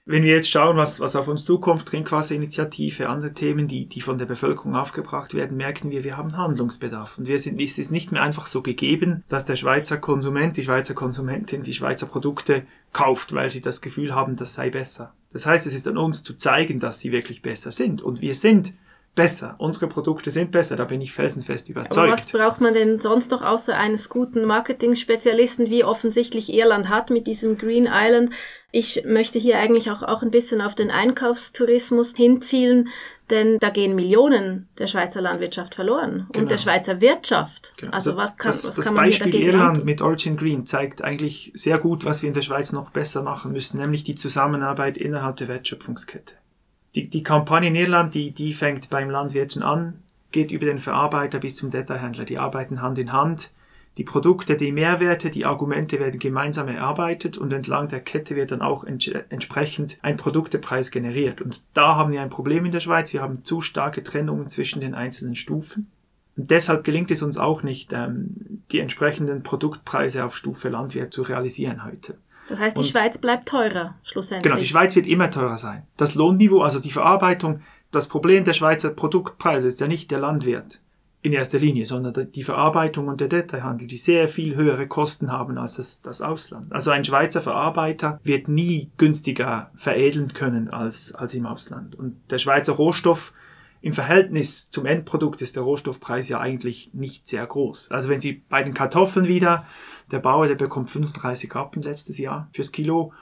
wenn 0.06 0.22
wir 0.22 0.34
jetzt 0.34 0.50
schauen, 0.50 0.76
was, 0.76 0.98
was 0.98 1.14
auf 1.14 1.28
uns 1.28 1.44
zukommt, 1.44 1.86
Trinkwasserinitiative, 1.86 3.08
andere 3.08 3.32
Themen, 3.32 3.68
die, 3.68 3.86
die 3.86 4.00
von 4.00 4.18
der 4.18 4.26
Bevölkerung 4.26 4.74
aufgebracht 4.74 5.34
werden, 5.34 5.56
merken 5.56 5.90
wir, 5.90 6.04
wir 6.04 6.16
haben 6.16 6.36
Handlungsbedarf. 6.36 7.18
Und 7.18 7.28
wir 7.28 7.38
sind, 7.38 7.60
es 7.60 7.78
ist 7.78 7.92
nicht 7.92 8.10
mehr 8.10 8.22
einfach 8.22 8.46
so 8.46 8.62
gegeben, 8.62 9.22
dass 9.28 9.44
der 9.44 9.56
Schweizer 9.56 9.98
Konsument, 9.98 10.56
die 10.56 10.62
Schweizer 10.62 10.94
Konsumentin 10.94 11.62
die 11.62 11.74
Schweizer 11.74 12.06
Produkte 12.06 12.64
kauft, 12.92 13.34
weil 13.34 13.50
sie 13.50 13.60
das 13.60 13.82
Gefühl 13.82 14.14
haben, 14.14 14.36
das 14.36 14.54
sei 14.54 14.70
besser. 14.70 15.14
Das 15.32 15.46
heißt, 15.46 15.66
es 15.66 15.74
ist 15.74 15.86
an 15.86 15.98
uns 15.98 16.24
zu 16.24 16.34
zeigen, 16.34 16.80
dass 16.80 16.98
sie 16.98 17.12
wirklich 17.12 17.42
besser 17.42 17.70
sind. 17.70 18.02
Und 18.02 18.20
wir 18.20 18.34
sind 18.34 18.72
besser. 19.14 19.56
Unsere 19.58 19.88
Produkte 19.88 20.30
sind 20.30 20.52
besser, 20.52 20.76
da 20.76 20.84
bin 20.84 21.00
ich 21.00 21.12
felsenfest 21.12 21.68
überzeugt. 21.68 21.98
Aber 21.98 22.12
was 22.12 22.30
braucht 22.30 22.60
man 22.60 22.74
denn 22.74 23.00
sonst 23.00 23.30
noch 23.30 23.42
außer 23.42 23.76
eines 23.76 24.08
guten 24.08 24.44
Marketing-Spezialisten, 24.44 25.68
wie 25.68 25.84
offensichtlich 25.84 26.52
Irland 26.52 26.88
hat 26.88 27.10
mit 27.10 27.26
diesem 27.26 27.58
Green 27.58 27.88
Island? 27.90 28.30
Ich 28.72 29.02
möchte 29.04 29.40
hier 29.40 29.58
eigentlich 29.58 29.90
auch, 29.90 30.02
auch 30.02 30.22
ein 30.22 30.30
bisschen 30.30 30.60
auf 30.60 30.76
den 30.76 30.92
Einkaufstourismus 30.92 32.14
hinzielen, 32.14 32.88
denn 33.30 33.58
da 33.58 33.70
gehen 33.70 33.96
Millionen 33.96 34.68
der 34.78 34.86
Schweizer 34.86 35.20
Landwirtschaft 35.20 35.74
verloren 35.74 36.26
genau. 36.30 36.42
und 36.42 36.50
der 36.50 36.58
Schweizer 36.58 37.00
Wirtschaft. 37.00 37.74
Genau. 37.78 37.92
Also 37.92 38.16
was 38.16 38.36
kann, 38.36 38.50
das, 38.50 38.64
was 38.64 38.74
das 38.74 38.84
kann 38.84 38.94
man 38.94 39.06
Beispiel 39.06 39.34
Irland 39.34 39.70
antun? 39.70 39.84
mit 39.86 40.02
Origin 40.02 40.36
Green 40.36 40.66
zeigt 40.66 41.02
eigentlich 41.02 41.50
sehr 41.54 41.78
gut, 41.78 42.04
was 42.04 42.22
wir 42.22 42.28
in 42.28 42.34
der 42.34 42.42
Schweiz 42.42 42.72
noch 42.72 42.90
besser 42.90 43.22
machen 43.22 43.52
müssen, 43.52 43.78
nämlich 43.78 44.04
die 44.04 44.14
Zusammenarbeit 44.14 44.96
innerhalb 44.96 45.36
der 45.36 45.48
Wertschöpfungskette 45.48 46.39
die, 46.94 47.08
die 47.08 47.22
Kampagne 47.22 47.68
in 47.68 47.74
Irland, 47.74 48.14
die, 48.14 48.32
die 48.32 48.52
fängt 48.52 48.90
beim 48.90 49.10
Landwirten 49.10 49.62
an, 49.62 50.02
geht 50.32 50.50
über 50.50 50.66
den 50.66 50.78
Verarbeiter 50.78 51.38
bis 51.38 51.56
zum 51.56 51.70
Detailhändler. 51.70 52.24
Die 52.24 52.38
arbeiten 52.38 52.82
Hand 52.82 52.98
in 52.98 53.12
Hand. 53.12 53.50
Die 53.96 54.04
Produkte, 54.04 54.56
die 54.56 54.72
Mehrwerte, 54.72 55.30
die 55.30 55.44
Argumente 55.44 55.98
werden 55.98 56.20
gemeinsam 56.20 56.68
erarbeitet 56.68 57.36
und 57.36 57.52
entlang 57.52 57.88
der 57.88 58.00
Kette 58.00 58.36
wird 58.36 58.52
dann 58.52 58.62
auch 58.62 58.84
ents 58.84 59.08
entsprechend 59.28 59.98
ein 60.02 60.16
Produktepreis 60.16 60.90
generiert. 60.90 61.40
Und 61.40 61.62
da 61.74 61.96
haben 61.96 62.12
wir 62.12 62.22
ein 62.22 62.30
Problem 62.30 62.64
in 62.64 62.72
der 62.72 62.80
Schweiz. 62.80 63.12
Wir 63.12 63.20
haben 63.20 63.42
zu 63.42 63.60
starke 63.60 64.02
Trennungen 64.02 64.48
zwischen 64.48 64.80
den 64.80 64.94
einzelnen 64.94 65.34
Stufen. 65.34 65.90
Und 66.36 66.50
deshalb 66.50 66.84
gelingt 66.84 67.10
es 67.10 67.22
uns 67.22 67.36
auch 67.36 67.62
nicht, 67.62 67.92
ähm, 67.92 68.62
die 68.70 68.78
entsprechenden 68.78 69.42
Produktpreise 69.42 70.24
auf 70.24 70.36
Stufe 70.36 70.68
Landwirt 70.68 71.12
zu 71.12 71.22
realisieren 71.22 71.84
heute. 71.84 72.16
Das 72.50 72.58
heißt, 72.58 72.76
die 72.76 72.82
und 72.82 72.88
Schweiz 72.88 73.18
bleibt 73.18 73.48
teurer, 73.48 73.94
schlussendlich. 74.02 74.42
Genau, 74.42 74.60
die 74.60 74.66
Schweiz 74.66 74.96
wird 74.96 75.06
immer 75.06 75.30
teurer 75.30 75.56
sein. 75.56 75.86
Das 75.96 76.16
Lohnniveau, 76.16 76.62
also 76.62 76.80
die 76.80 76.90
Verarbeitung, 76.90 77.62
das 77.92 78.08
Problem 78.08 78.42
der 78.42 78.54
Schweizer 78.54 78.90
Produktpreise 78.90 79.68
ist 79.68 79.80
ja 79.80 79.86
nicht 79.86 80.10
der 80.10 80.18
Landwirt 80.18 80.80
in 81.22 81.32
erster 81.32 81.58
Linie, 81.58 81.84
sondern 81.84 82.30
die 82.30 82.42
Verarbeitung 82.42 83.06
und 83.06 83.20
der 83.20 83.28
Detailhandel, 83.28 83.86
die 83.86 83.98
sehr 83.98 84.26
viel 84.26 84.56
höhere 84.56 84.88
Kosten 84.88 85.30
haben 85.30 85.58
als 85.58 85.76
das, 85.76 86.00
das 86.00 86.22
Ausland. 86.22 86.72
Also 86.72 86.90
ein 86.90 87.04
Schweizer 87.04 87.40
Verarbeiter 87.40 88.18
wird 88.24 88.48
nie 88.48 88.90
günstiger 88.96 89.70
veredeln 89.76 90.32
können 90.32 90.70
als, 90.70 91.14
als 91.14 91.34
im 91.34 91.46
Ausland. 91.46 91.94
Und 91.94 92.16
der 92.30 92.38
Schweizer 92.38 92.72
Rohstoff 92.72 93.32
im 93.82 93.92
Verhältnis 93.92 94.70
zum 94.70 94.86
Endprodukt 94.86 95.40
ist 95.40 95.56
der 95.56 95.62
Rohstoffpreis 95.62 96.28
ja 96.28 96.40
eigentlich 96.40 96.90
nicht 96.94 97.28
sehr 97.28 97.46
groß. 97.46 97.90
Also 97.90 98.08
wenn 98.08 98.20
Sie 98.20 98.42
bei 98.48 98.62
den 98.62 98.74
Kartoffeln 98.74 99.28
wieder 99.28 99.66
der 100.10 100.18
Bauer, 100.18 100.48
der 100.48 100.54
bekommt 100.54 100.90
35 100.90 101.54
Rappen 101.54 101.82
letztes 101.82 102.18
Jahr 102.18 102.48
fürs 102.52 102.72
Kilo. 102.72 103.12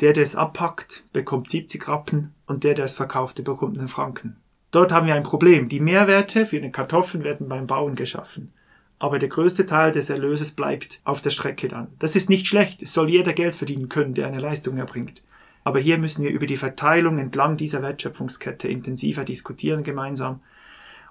Der, 0.00 0.12
der 0.12 0.22
es 0.22 0.36
abpackt, 0.36 1.04
bekommt 1.12 1.50
70 1.50 1.88
Rappen 1.88 2.34
und 2.46 2.64
der, 2.64 2.74
der 2.74 2.84
es 2.84 2.94
verkauft, 2.94 3.38
der 3.38 3.42
bekommt 3.44 3.78
einen 3.78 3.88
Franken. 3.88 4.36
Dort 4.70 4.92
haben 4.92 5.06
wir 5.06 5.14
ein 5.14 5.22
Problem. 5.22 5.68
Die 5.68 5.80
Mehrwerte 5.80 6.46
für 6.46 6.60
den 6.60 6.72
Kartoffeln 6.72 7.24
werden 7.24 7.48
beim 7.48 7.66
Bauen 7.66 7.94
geschaffen. 7.94 8.52
Aber 8.98 9.18
der 9.18 9.28
größte 9.28 9.64
Teil 9.64 9.92
des 9.92 10.10
Erlöses 10.10 10.52
bleibt 10.52 11.00
auf 11.04 11.20
der 11.20 11.30
Strecke 11.30 11.68
dann. 11.68 11.88
Das 11.98 12.16
ist 12.16 12.28
nicht 12.28 12.46
schlecht. 12.46 12.82
Es 12.82 12.92
soll 12.92 13.08
jeder 13.08 13.32
Geld 13.32 13.56
verdienen 13.56 13.88
können, 13.88 14.14
der 14.14 14.26
eine 14.26 14.40
Leistung 14.40 14.76
erbringt. 14.76 15.22
Aber 15.64 15.78
hier 15.78 15.98
müssen 15.98 16.24
wir 16.24 16.30
über 16.30 16.46
die 16.46 16.56
Verteilung 16.56 17.18
entlang 17.18 17.56
dieser 17.56 17.82
Wertschöpfungskette 17.82 18.68
intensiver 18.68 19.24
diskutieren 19.24 19.82
gemeinsam. 19.82 20.40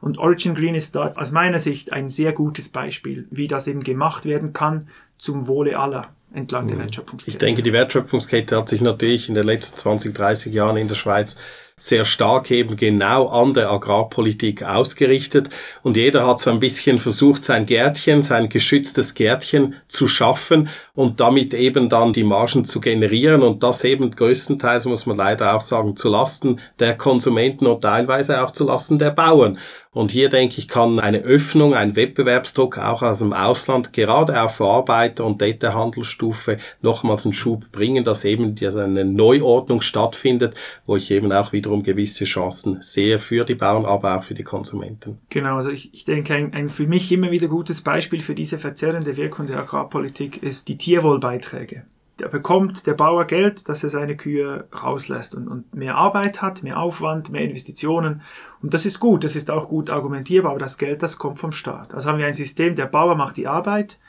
Und 0.01 0.18
Origin 0.18 0.56
Green 0.56 0.75
ist 0.75 0.96
dort 0.96 1.18
aus 1.18 1.32
meiner 1.32 1.60
Sicht 1.60 1.94
ein 1.94 2.10
sehr 2.10 2.34
gutes 2.34 2.70
Beispiel, 2.70 3.27
wie 3.32 3.48
das 3.48 3.68
eben 3.68 3.82
gemacht 3.82 4.25
werden 4.25 4.54
kann, 4.54 4.88
zum 5.18 5.48
Wohle 5.48 5.80
aller 5.80 6.10
entlang 6.34 6.68
der 6.68 6.75
mhm. 6.75 6.82
Wertschöpfungskette. 6.82 7.36
Ich 7.36 7.39
denke, 7.39 7.63
die 7.63 7.74
Wertschöpfungskette 7.74 8.58
hat 8.58 8.70
sich 8.70 8.82
natürlich 8.82 9.30
in 9.30 9.36
den 9.36 9.46
letzten 9.46 9.77
20, 9.77 10.13
30 10.13 10.54
Jahren 10.54 10.77
in 10.77 10.88
der 10.88 10.96
Schweiz 10.96 11.38
sehr 11.79 12.05
stark 12.05 12.50
eben 12.50 12.75
genau 12.75 13.27
an 13.27 13.53
der 13.53 13.69
Agrarpolitik 13.69 14.63
ausgerichtet 14.63 15.51
und 15.84 15.96
jeder 15.96 16.25
hat 16.25 16.39
so 16.39 16.50
ein 16.50 16.60
bisschen 16.60 16.98
versucht, 16.98 17.43
sein 17.43 17.67
Gärtchen, 17.67 18.24
sein 18.24 18.50
geschütztes 18.50 19.13
Gärtchen 19.13 19.75
zu 19.88 20.07
schaffen 20.07 20.69
und 20.96 21.19
damit 21.19 21.53
eben 21.53 21.88
dann 21.88 22.13
die 22.13 22.24
Margen 22.24 22.65
zu 22.65 22.81
generieren 22.81 23.43
und 23.43 23.62
das 23.62 23.84
eben 23.84 24.10
größtenteils, 24.10 24.86
muss 24.86 25.05
man 25.05 25.17
leider 25.17 25.55
auch 25.55 25.62
sagen, 25.62 25.96
zu 25.96 26.10
Lasten 26.10 26.60
der 26.79 26.98
Konsumenten 26.98 27.67
und 27.67 27.81
teilweise 27.81 28.43
auch 28.43 28.50
zu 28.50 28.63
Lasten 28.63 28.98
der 28.98 29.12
Bauern. 29.12 29.60
Und 29.98 30.12
hier 30.12 30.29
denke 30.29 30.60
ich, 30.60 30.67
kann 30.67 31.00
eine 31.00 31.22
Öffnung, 31.22 31.74
ein 31.74 31.96
Wettbewerbsdruck 31.96 32.77
auch 32.77 33.01
aus 33.01 33.17
dem 33.17 33.34
Ausland 33.34 33.93
gerade 33.93 34.39
auf 34.39 34.57
Verarbeiter 34.57 35.25
und 35.25 35.41
Detailhandelsstufe 35.41 36.57
nochmals 36.84 37.25
einen 37.25 37.34
Schub 37.34 37.72
bringen, 37.72 38.03
dass 38.03 38.24
eben 38.24 38.55
eine 38.62 39.05
Neuordnung 39.05 39.81
stattfindet, 39.81 40.53
wo 40.86 40.98
ich 40.98 41.10
eben 41.10 41.31
auch 41.31 41.51
wiederum 41.67 41.83
gewisse 41.83 42.25
Chancen 42.25 42.81
sehe 42.81 43.19
für 43.19 43.43
die 43.43 43.56
Bauern, 43.56 43.86
aber 43.86 44.17
auch 44.17 44.23
für 44.23 44.34
die 44.34 44.43
Konsumenten. 44.43 45.19
Genau, 45.30 45.56
also 45.56 45.69
ich, 45.69 45.93
ich 45.93 46.06
denke, 46.06 46.34
ein, 46.34 46.53
ein 46.53 46.69
für 46.69 46.88
mich 46.88 47.12
immer 47.12 47.32
wieder 47.32 47.47
gutes 47.47 47.82
Beispiel 47.82 48.21
für 48.21 48.36
diese 48.36 48.58
verzerrende 48.58 49.17
Wirkung 49.17 49.47
der 49.47 49.60
Agrarpolitik 49.60 50.41
ist 50.41 50.67
die 50.67 50.77
Tierwohlbeiträge 50.77 51.84
da 52.17 52.27
bekommt 52.27 52.88
der 52.88 52.95
Bauer 52.95 53.25
Geld, 53.25 53.69
dass 53.69 53.84
er 53.84 53.89
seine 53.89 54.17
Kühe 54.17 54.67
rauslässt 54.84 55.36
und, 55.36 55.47
und 55.47 55.75
mehr 55.75 55.95
Arbeit 55.95 56.41
hat, 56.41 56.63
mehr 56.63 56.80
Aufwand, 56.80 57.30
mehr 57.30 57.43
Investitionen. 57.43 58.21
Und 58.62 58.73
das 58.73 58.88
ist 58.88 58.99
gut, 58.99 59.23
das 59.23 59.36
ist 59.36 59.51
auch 59.51 59.67
gut 59.67 59.91
argumentierbar, 59.91 60.51
aber 60.51 60.60
das 60.60 60.80
Geld, 60.80 61.03
das 61.03 61.19
kommt 61.19 61.38
vom 61.38 61.51
Staat. 61.51 61.93
Also 61.93 62.10
haben 62.10 62.17
wir 62.17 62.25
ein 62.25 62.34
System, 62.34 62.75
der 62.75 62.88
Bauer 62.88 63.15
macht 63.15 63.38
die 63.38 63.47
Arbeit, 63.47 63.99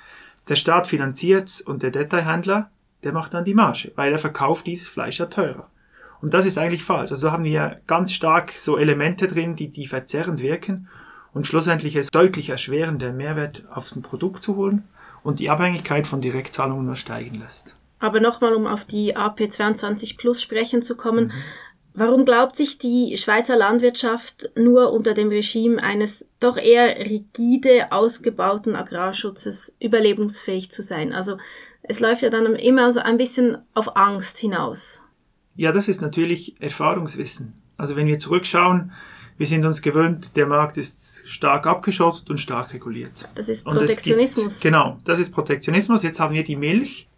der 0.48 0.56
Staat 0.56 0.86
finanziert 0.86 1.62
und 1.66 1.82
der 1.82 1.90
Detailhändler, 1.90 2.70
der 3.04 3.12
macht 3.12 3.34
dann 3.34 3.44
die 3.44 3.54
Marge, 3.54 3.92
weil 3.94 4.10
er 4.10 4.18
verkauft 4.18 4.66
dieses 4.66 4.88
Fleisch 4.88 5.18
ja 5.20 5.26
teurer. 5.26 5.68
Und 6.20 6.34
das 6.34 6.46
ist 6.46 6.58
eigentlich 6.58 6.82
falsch. 6.82 7.10
Also 7.10 7.28
da 7.28 7.32
haben 7.32 7.44
wir 7.44 7.80
ganz 7.86 8.12
stark 8.12 8.52
so 8.52 8.76
Elemente 8.76 9.26
drin, 9.26 9.54
die, 9.54 9.70
die 9.70 9.86
verzerrend 9.86 10.42
wirken 10.42 10.88
und 11.32 11.46
schlussendlich 11.46 11.96
es 11.96 12.08
deutlich 12.08 12.50
erschweren, 12.50 12.98
den 12.98 13.16
Mehrwert 13.16 13.64
aufs 13.72 13.94
Produkt 14.00 14.42
zu 14.42 14.56
holen 14.56 14.84
und 15.22 15.40
die 15.40 15.50
Abhängigkeit 15.50 16.06
von 16.06 16.20
Direktzahlungen 16.20 16.86
nur 16.86 16.96
steigen 16.96 17.36
lässt. 17.38 17.76
Aber 18.00 18.20
nochmal, 18.20 18.54
um 18.54 18.66
auf 18.66 18.84
die 18.84 19.16
AP22 19.16 20.16
Plus 20.16 20.42
sprechen 20.42 20.82
zu 20.82 20.96
kommen. 20.96 21.26
Mhm. 21.26 21.32
Warum 21.94 22.24
glaubt 22.24 22.56
sich 22.56 22.78
die 22.78 23.16
Schweizer 23.16 23.56
Landwirtschaft 23.56 24.50
nur 24.54 24.92
unter 24.92 25.14
dem 25.14 25.30
Regime 25.30 25.82
eines 25.82 26.24
doch 26.38 26.56
eher 26.56 26.96
rigide 26.96 27.90
ausgebauten 27.90 28.76
Agrarschutzes 28.76 29.74
überlebensfähig 29.80 30.70
zu 30.70 30.82
sein? 30.82 31.12
Also 31.12 31.38
es 31.82 31.98
läuft 31.98 32.22
ja 32.22 32.30
dann 32.30 32.54
immer 32.54 32.92
so 32.92 33.00
ein 33.00 33.16
bisschen 33.16 33.58
auf 33.74 33.96
Angst 33.96 34.38
hinaus. 34.38 35.02
Ja, 35.58 35.72
das 35.72 35.88
ist 35.88 36.00
natürlich 36.00 36.54
Erfahrungswissen. 36.60 37.52
Also 37.76 37.96
wenn 37.96 38.06
wir 38.06 38.20
zurückschauen, 38.20 38.92
wir 39.38 39.46
sind 39.46 39.64
uns 39.64 39.82
gewöhnt, 39.82 40.36
der 40.36 40.46
Markt 40.46 40.76
ist 40.76 41.28
stark 41.28 41.66
abgeschottet 41.66 42.30
und 42.30 42.38
stark 42.38 42.72
reguliert. 42.72 43.28
Das 43.34 43.48
ist 43.48 43.64
Protektionismus. 43.64 44.44
Gibt, 44.44 44.60
genau, 44.60 45.00
das 45.02 45.18
ist 45.18 45.32
Protektionismus. 45.32 46.04
Jetzt 46.04 46.20
haben 46.20 46.32
wir 46.32 46.44
die 46.44 46.54
Milch, 46.54 47.08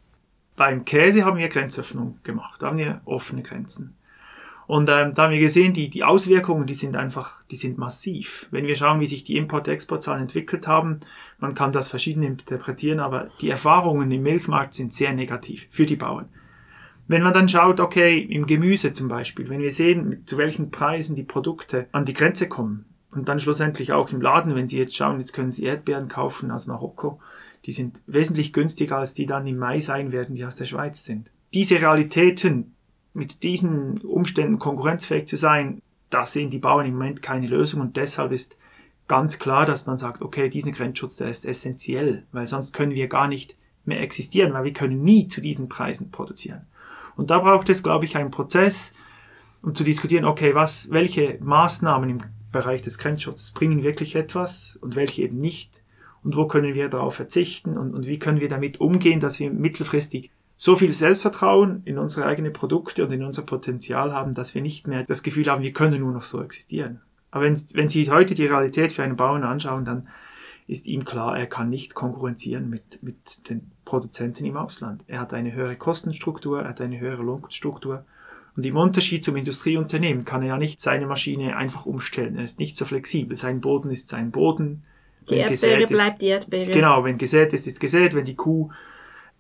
beim 0.57 0.87
Käse 0.87 1.26
haben 1.26 1.37
wir 1.37 1.48
Grenzöffnung 1.48 2.18
gemacht, 2.22 2.62
da 2.62 2.68
haben 2.68 2.79
wir 2.79 3.03
offene 3.05 3.42
Grenzen. 3.42 3.94
Und 4.66 4.88
ähm, 4.88 5.12
da 5.14 5.24
haben 5.24 5.33
wir 5.33 5.38
gesehen, 5.38 5.74
die, 5.74 5.90
die 5.90 6.05
Auswirkungen, 6.05 6.66
die 6.66 6.72
sind 6.72 6.96
einfach, 6.96 7.44
die 7.50 7.57
sind 7.57 7.76
massiv. 7.76 8.48
Wenn 8.50 8.66
wir 8.66 8.74
schauen, 8.74 9.00
wie 9.00 9.07
sich 9.07 9.22
die 9.22 9.37
Import-Export-Zahlen 9.37 10.22
entwickelt 10.22 10.66
haben, 10.66 11.00
man 11.40 11.55
kann 11.55 11.72
das 11.72 11.88
verschieden 11.88 12.22
interpretieren, 12.22 13.00
aber 13.00 13.29
die 13.42 13.50
Erfahrungen 13.50 14.11
im 14.11 14.22
Milchmarkt 14.22 14.72
sind 14.72 14.94
sehr 14.94 15.12
negativ 15.12 15.66
für 15.68 15.85
die 15.85 15.96
Bauern. 15.96 16.31
Wenn 17.11 17.25
man 17.25 17.33
dann 17.33 17.49
schaut, 17.49 17.81
okay, 17.81 18.20
im 18.20 18.46
Gemüse 18.46 18.92
zum 18.92 19.09
Beispiel, 19.09 19.49
wenn 19.49 19.59
wir 19.59 19.73
sehen, 19.73 20.23
zu 20.27 20.38
welchen 20.38 20.70
Preisen 20.70 21.16
die 21.16 21.25
Produkte 21.25 21.88
an 21.90 22.05
die 22.05 22.14
Grenze 22.14 22.46
kommen 22.46 22.85
und 23.11 23.29
dann 23.29 23.40
schlussendlich 23.40 23.92
auch 23.92 24.12
im 24.12 24.20
Laden, 24.20 24.55
wenn 24.55 24.68
Sie 24.68 24.79
jetzt 24.79 24.94
schauen, 24.94 25.18
jetzt 25.18 25.33
können 25.33 25.51
Sie 25.51 25.64
Erdbeeren 25.64 26.07
kaufen 26.07 26.53
aus 26.53 26.68
Marokko, 26.68 27.18
die 27.66 27.73
sind 27.73 28.01
wesentlich 28.07 28.53
günstiger 28.53 28.99
als 28.99 29.12
die 29.12 29.27
dann 29.27 29.49
im 29.49 29.57
Mai 29.57 29.81
sein 29.81 30.12
werden, 30.12 30.37
die 30.37 30.44
aus 30.44 30.55
der 30.55 30.66
Schweiz 30.66 31.05
sind. 31.05 31.33
Diese 31.53 31.81
Realitäten, 31.81 32.77
mit 33.12 33.42
diesen 33.42 33.99
Umständen 34.03 34.61
konkurrenzfähig 34.61 35.27
zu 35.27 35.37
sein, 35.37 35.83
da 36.11 36.25
sehen 36.25 36.51
die 36.51 36.61
Bauern 36.61 36.87
im 36.87 36.92
Moment 36.92 37.23
keine 37.23 37.49
Lösung 37.49 37.81
und 37.81 37.96
deshalb 37.96 38.31
ist 38.31 38.57
ganz 39.09 39.40
klar, 39.40 39.66
dass 39.66 39.85
man 39.85 39.99
sagt, 39.99 40.23
okay, 40.23 40.49
diesen 40.49 40.70
Grenzschutz, 40.70 41.16
der 41.16 41.29
ist 41.29 41.44
essentiell, 41.44 42.25
weil 42.31 42.46
sonst 42.46 42.73
können 42.73 42.94
wir 42.94 43.09
gar 43.09 43.27
nicht 43.27 43.57
mehr 43.85 44.01
existieren, 44.01 44.53
weil 44.53 44.62
wir 44.62 44.73
können 44.73 45.03
nie 45.03 45.27
zu 45.27 45.40
diesen 45.40 45.68
Preisen 45.68 46.12
produzieren. 46.12 46.68
Und 47.16 47.31
da 47.31 47.38
braucht 47.38 47.68
es, 47.68 47.83
glaube 47.83 48.05
ich, 48.05 48.16
einen 48.16 48.31
Prozess, 48.31 48.94
um 49.62 49.75
zu 49.75 49.85
diskutieren, 49.85 50.25
okay, 50.25 50.55
was, 50.55 50.90
welche 50.90 51.38
Maßnahmen 51.40 52.11
im 52.11 52.18
Bereich 52.53 52.83
des 52.83 52.99
Grenzschutzes 52.99 53.53
bringen 53.53 53.83
wirklich 53.83 54.16
etwas 54.16 54.77
und 54.77 54.96
welche 54.96 55.23
eben 55.23 55.38
nicht 55.38 55.83
und 56.23 56.37
wo 56.37 56.46
können 56.46 56.75
wir 56.75 56.88
darauf 56.88 57.14
verzichten 57.14 57.79
und, 57.79 57.94
und 57.94 58.07
wie 58.07 58.18
können 58.18 58.40
wir 58.40 58.49
damit 58.49 58.81
umgehen, 58.81 59.20
dass 59.20 59.38
wir 59.38 59.51
mittelfristig 59.51 60.31
so 60.57 60.77
viel 60.77 60.92
Selbstvertrauen 60.92 61.83
in 61.87 61.96
unsere 61.96 62.27
eigenen 62.27 62.53
Produkte 62.53 63.05
und 63.05 63.12
in 63.12 63.25
unser 63.25 63.42
Potenzial 63.42 64.12
haben, 64.12 64.35
dass 64.35 64.55
wir 64.55 64.61
nicht 64.61 64.87
mehr 64.87 65.05
das 65.05 65.23
Gefühl 65.23 65.46
haben, 65.46 65.62
wir 65.62 65.73
können 65.73 66.01
nur 66.01 66.12
noch 66.12 66.23
so 66.23 66.42
existieren. 66.42 67.01
Aber 67.31 67.44
wenn, 67.44 67.59
wenn 67.73 67.88
Sie 67.88 68.11
heute 68.11 68.35
die 68.35 68.46
Realität 68.46 68.92
für 68.92 69.03
einen 69.03 69.16
Bauern 69.16 69.44
anschauen, 69.44 69.85
dann 69.85 70.09
ist 70.66 70.87
ihm 70.87 71.05
klar, 71.05 71.38
er 71.38 71.46
kann 71.46 71.70
nicht 71.70 71.94
konkurrenzieren 71.94 72.68
mit, 72.68 73.03
mit 73.03 73.49
den 73.49 73.73
Produzenten 73.90 74.44
im 74.44 74.57
Ausland. 74.57 75.03
Er 75.09 75.18
hat 75.18 75.35
eine 75.35 75.53
höhere 75.53 75.74
Kostenstruktur, 75.74 76.62
er 76.62 76.68
hat 76.68 76.81
eine 76.81 77.00
höhere 77.00 77.24
Lohnstruktur 77.24 78.05
Und 78.57 78.64
im 78.64 78.76
Unterschied 78.76 79.24
zum 79.24 79.35
Industrieunternehmen 79.35 80.24
kann 80.24 80.42
er 80.42 80.48
ja 80.48 80.59
nicht 80.59 80.81
seine 80.81 81.07
Maschine 81.07 81.57
einfach 81.57 81.87
umstellen. 81.87 82.37
Er 82.37 82.44
ist 82.44 82.61
nicht 82.61 82.76
so 82.76 82.85
flexibel. 82.85 83.37
Sein 83.37 83.61
Boden 83.61 83.90
ist 83.90 84.09
sein 84.09 84.31
Boden. 84.31 84.85
Die 85.29 85.33
wenn 85.33 85.38
Erdbeere 85.40 85.87
bleibt 85.87 86.22
die 86.22 86.29
Erdbeere. 86.29 86.70
Genau, 86.70 87.03
wenn 87.03 87.18
gesät 87.18 87.53
ist, 87.53 87.66
ist 87.66 87.81
gesät. 87.81 88.14
Wenn 88.14 88.24
die 88.24 88.37
Kuh 88.37 88.70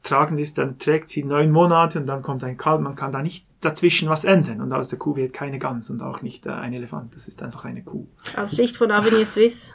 tragend 0.02 0.40
ist, 0.40 0.58
dann 0.58 0.78
trägt 0.78 1.10
sie 1.10 1.22
neun 1.22 1.52
Monate 1.52 2.00
und 2.00 2.06
dann 2.06 2.22
kommt 2.22 2.42
ein 2.42 2.56
Kalb. 2.56 2.80
Man 2.80 2.96
kann 2.96 3.12
da 3.12 3.22
nicht 3.22 3.46
dazwischen 3.60 4.08
was 4.08 4.24
ändern. 4.24 4.60
Und 4.60 4.72
aus 4.72 4.88
der 4.88 4.98
Kuh 4.98 5.16
wird 5.16 5.32
keine 5.32 5.58
Gans 5.58 5.90
und 5.90 6.02
auch 6.02 6.22
nicht 6.22 6.46
äh, 6.46 6.50
ein 6.50 6.72
Elefant. 6.72 7.14
Das 7.14 7.28
ist 7.28 7.42
einfach 7.42 7.64
eine 7.64 7.82
Kuh. 7.82 8.06
Aus 8.36 8.52
Sicht 8.52 8.76
von 8.76 8.90
Avenir 8.90 9.26
Suisse 9.26 9.72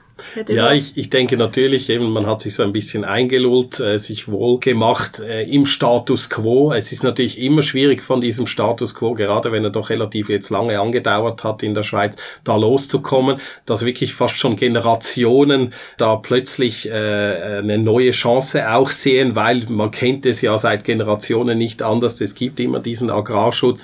ja, 0.47 0.71
ich, 0.71 0.95
ich 0.95 1.09
denke 1.09 1.35
natürlich, 1.35 1.89
eben, 1.89 2.09
man 2.11 2.25
hat 2.25 2.39
sich 2.39 2.55
so 2.55 2.63
ein 2.63 2.71
bisschen 2.71 3.03
eingelullt, 3.03 3.79
äh, 3.81 3.97
sich 3.99 4.29
wohl 4.29 4.59
gemacht 4.59 5.19
äh, 5.19 5.43
im 5.43 5.65
Status 5.65 6.29
quo. 6.29 6.71
Es 6.71 6.93
ist 6.93 7.03
natürlich 7.03 7.39
immer 7.39 7.61
schwierig 7.61 8.01
von 8.01 8.21
diesem 8.21 8.47
Status 8.47 8.95
quo, 8.95 9.13
gerade 9.13 9.51
wenn 9.51 9.65
er 9.65 9.71
doch 9.71 9.89
relativ 9.89 10.29
jetzt 10.29 10.49
lange 10.51 10.79
angedauert 10.79 11.43
hat 11.43 11.63
in 11.63 11.73
der 11.73 11.83
Schweiz, 11.83 12.15
da 12.45 12.55
loszukommen, 12.55 13.37
dass 13.65 13.83
wirklich 13.83 14.13
fast 14.13 14.37
schon 14.37 14.55
Generationen 14.55 15.73
da 15.97 16.15
plötzlich 16.15 16.89
äh, 16.89 16.93
eine 16.93 17.77
neue 17.77 18.11
Chance 18.11 18.71
auch 18.71 18.91
sehen, 18.91 19.35
weil 19.35 19.65
man 19.67 19.91
kennt 19.91 20.25
es 20.25 20.39
ja 20.41 20.57
seit 20.57 20.85
Generationen 20.85 21.57
nicht 21.57 21.81
anders. 21.81 22.21
Es 22.21 22.35
gibt 22.35 22.61
immer 22.61 22.79
diesen 22.79 23.09
Agrarschutz. 23.09 23.74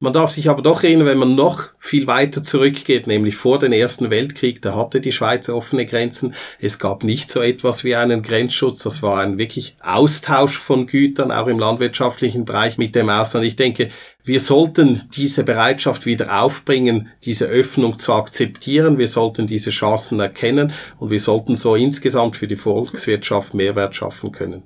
Man 0.00 0.12
darf 0.12 0.30
sich 0.30 0.48
aber 0.48 0.62
doch 0.62 0.82
erinnern, 0.82 1.06
wenn 1.06 1.18
man 1.18 1.34
noch 1.34 1.70
viel 1.78 2.06
weiter 2.06 2.42
zurückgeht, 2.42 3.06
nämlich 3.06 3.36
vor 3.36 3.58
den 3.58 3.72
Ersten 3.72 4.10
Weltkrieg, 4.10 4.62
da 4.62 4.76
hatte 4.76 5.00
die 5.00 5.12
Schweiz 5.12 5.48
offene 5.48 5.86
Grenzen. 5.86 6.34
Es 6.60 6.78
gab 6.78 7.04
nicht 7.04 7.30
so 7.30 7.40
etwas 7.40 7.84
wie 7.84 7.96
einen 7.96 8.22
Grenzschutz. 8.22 8.82
Das 8.82 9.02
war 9.02 9.20
ein 9.20 9.38
wirklich 9.38 9.76
Austausch 9.82 10.58
von 10.58 10.86
Gütern, 10.86 11.32
auch 11.32 11.46
im 11.46 11.58
landwirtschaftlichen 11.58 12.44
Bereich 12.44 12.78
mit 12.78 12.94
dem 12.94 13.08
Ausland. 13.08 13.46
Ich 13.46 13.56
denke, 13.56 13.90
wir 14.24 14.40
sollten 14.40 15.08
diese 15.14 15.42
Bereitschaft 15.42 16.04
wieder 16.04 16.42
aufbringen, 16.42 17.08
diese 17.24 17.46
Öffnung 17.46 17.98
zu 17.98 18.12
akzeptieren. 18.12 18.98
Wir 18.98 19.08
sollten 19.08 19.46
diese 19.46 19.70
Chancen 19.70 20.20
erkennen 20.20 20.72
und 20.98 21.10
wir 21.10 21.20
sollten 21.20 21.56
so 21.56 21.74
insgesamt 21.74 22.36
für 22.36 22.46
die 22.46 22.56
Volkswirtschaft 22.56 23.54
Mehrwert 23.54 23.96
schaffen 23.96 24.30
können. 24.30 24.64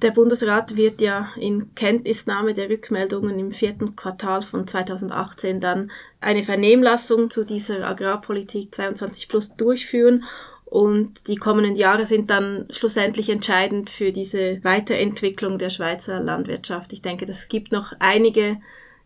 Der 0.00 0.12
Bundesrat 0.12 0.76
wird 0.76 1.00
ja 1.00 1.30
in 1.36 1.74
Kenntnisnahme 1.74 2.52
der 2.52 2.70
Rückmeldungen 2.70 3.38
im 3.38 3.50
vierten 3.50 3.96
Quartal 3.96 4.42
von 4.42 4.66
2018 4.66 5.60
dann 5.60 5.90
eine 6.20 6.44
Vernehmlassung 6.44 7.30
zu 7.30 7.44
dieser 7.44 7.84
Agrarpolitik 7.84 8.72
22 8.72 9.28
plus 9.28 9.56
durchführen 9.56 10.24
und 10.64 11.26
die 11.26 11.36
kommenden 11.36 11.74
Jahre 11.74 12.06
sind 12.06 12.30
dann 12.30 12.68
schlussendlich 12.70 13.30
entscheidend 13.30 13.90
für 13.90 14.12
diese 14.12 14.62
Weiterentwicklung 14.62 15.58
der 15.58 15.70
Schweizer 15.70 16.20
Landwirtschaft. 16.20 16.92
Ich 16.92 17.02
denke, 17.02 17.24
das 17.24 17.48
gibt 17.48 17.72
noch 17.72 17.92
einige 17.98 18.58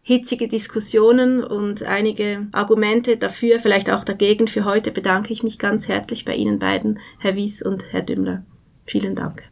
hitzige 0.03 0.49
Diskussionen 0.49 1.45
und 1.45 1.85
einige 1.85 2.49
Argumente 2.51 3.17
dafür, 3.17 3.61
vielleicht 3.61 3.91
auch 3.91 4.05
dagegen. 4.05 4.49
Für 4.49 4.65
heute 4.65 4.91
bedanke 4.91 5.33
ich 5.33 5.45
mich 5.45 5.61
ganz 5.61 5.87
herzlich 5.87 6.25
bei 6.25 6.35
Ihnen 6.35 6.59
beiden, 6.59 6.99
Herr 7.19 7.37
Wies 7.37 7.63
und 7.63 7.85
Herr 7.93 8.03
Dümmler. 8.03 8.45
Vielen 8.85 9.15
Dank. 9.15 9.52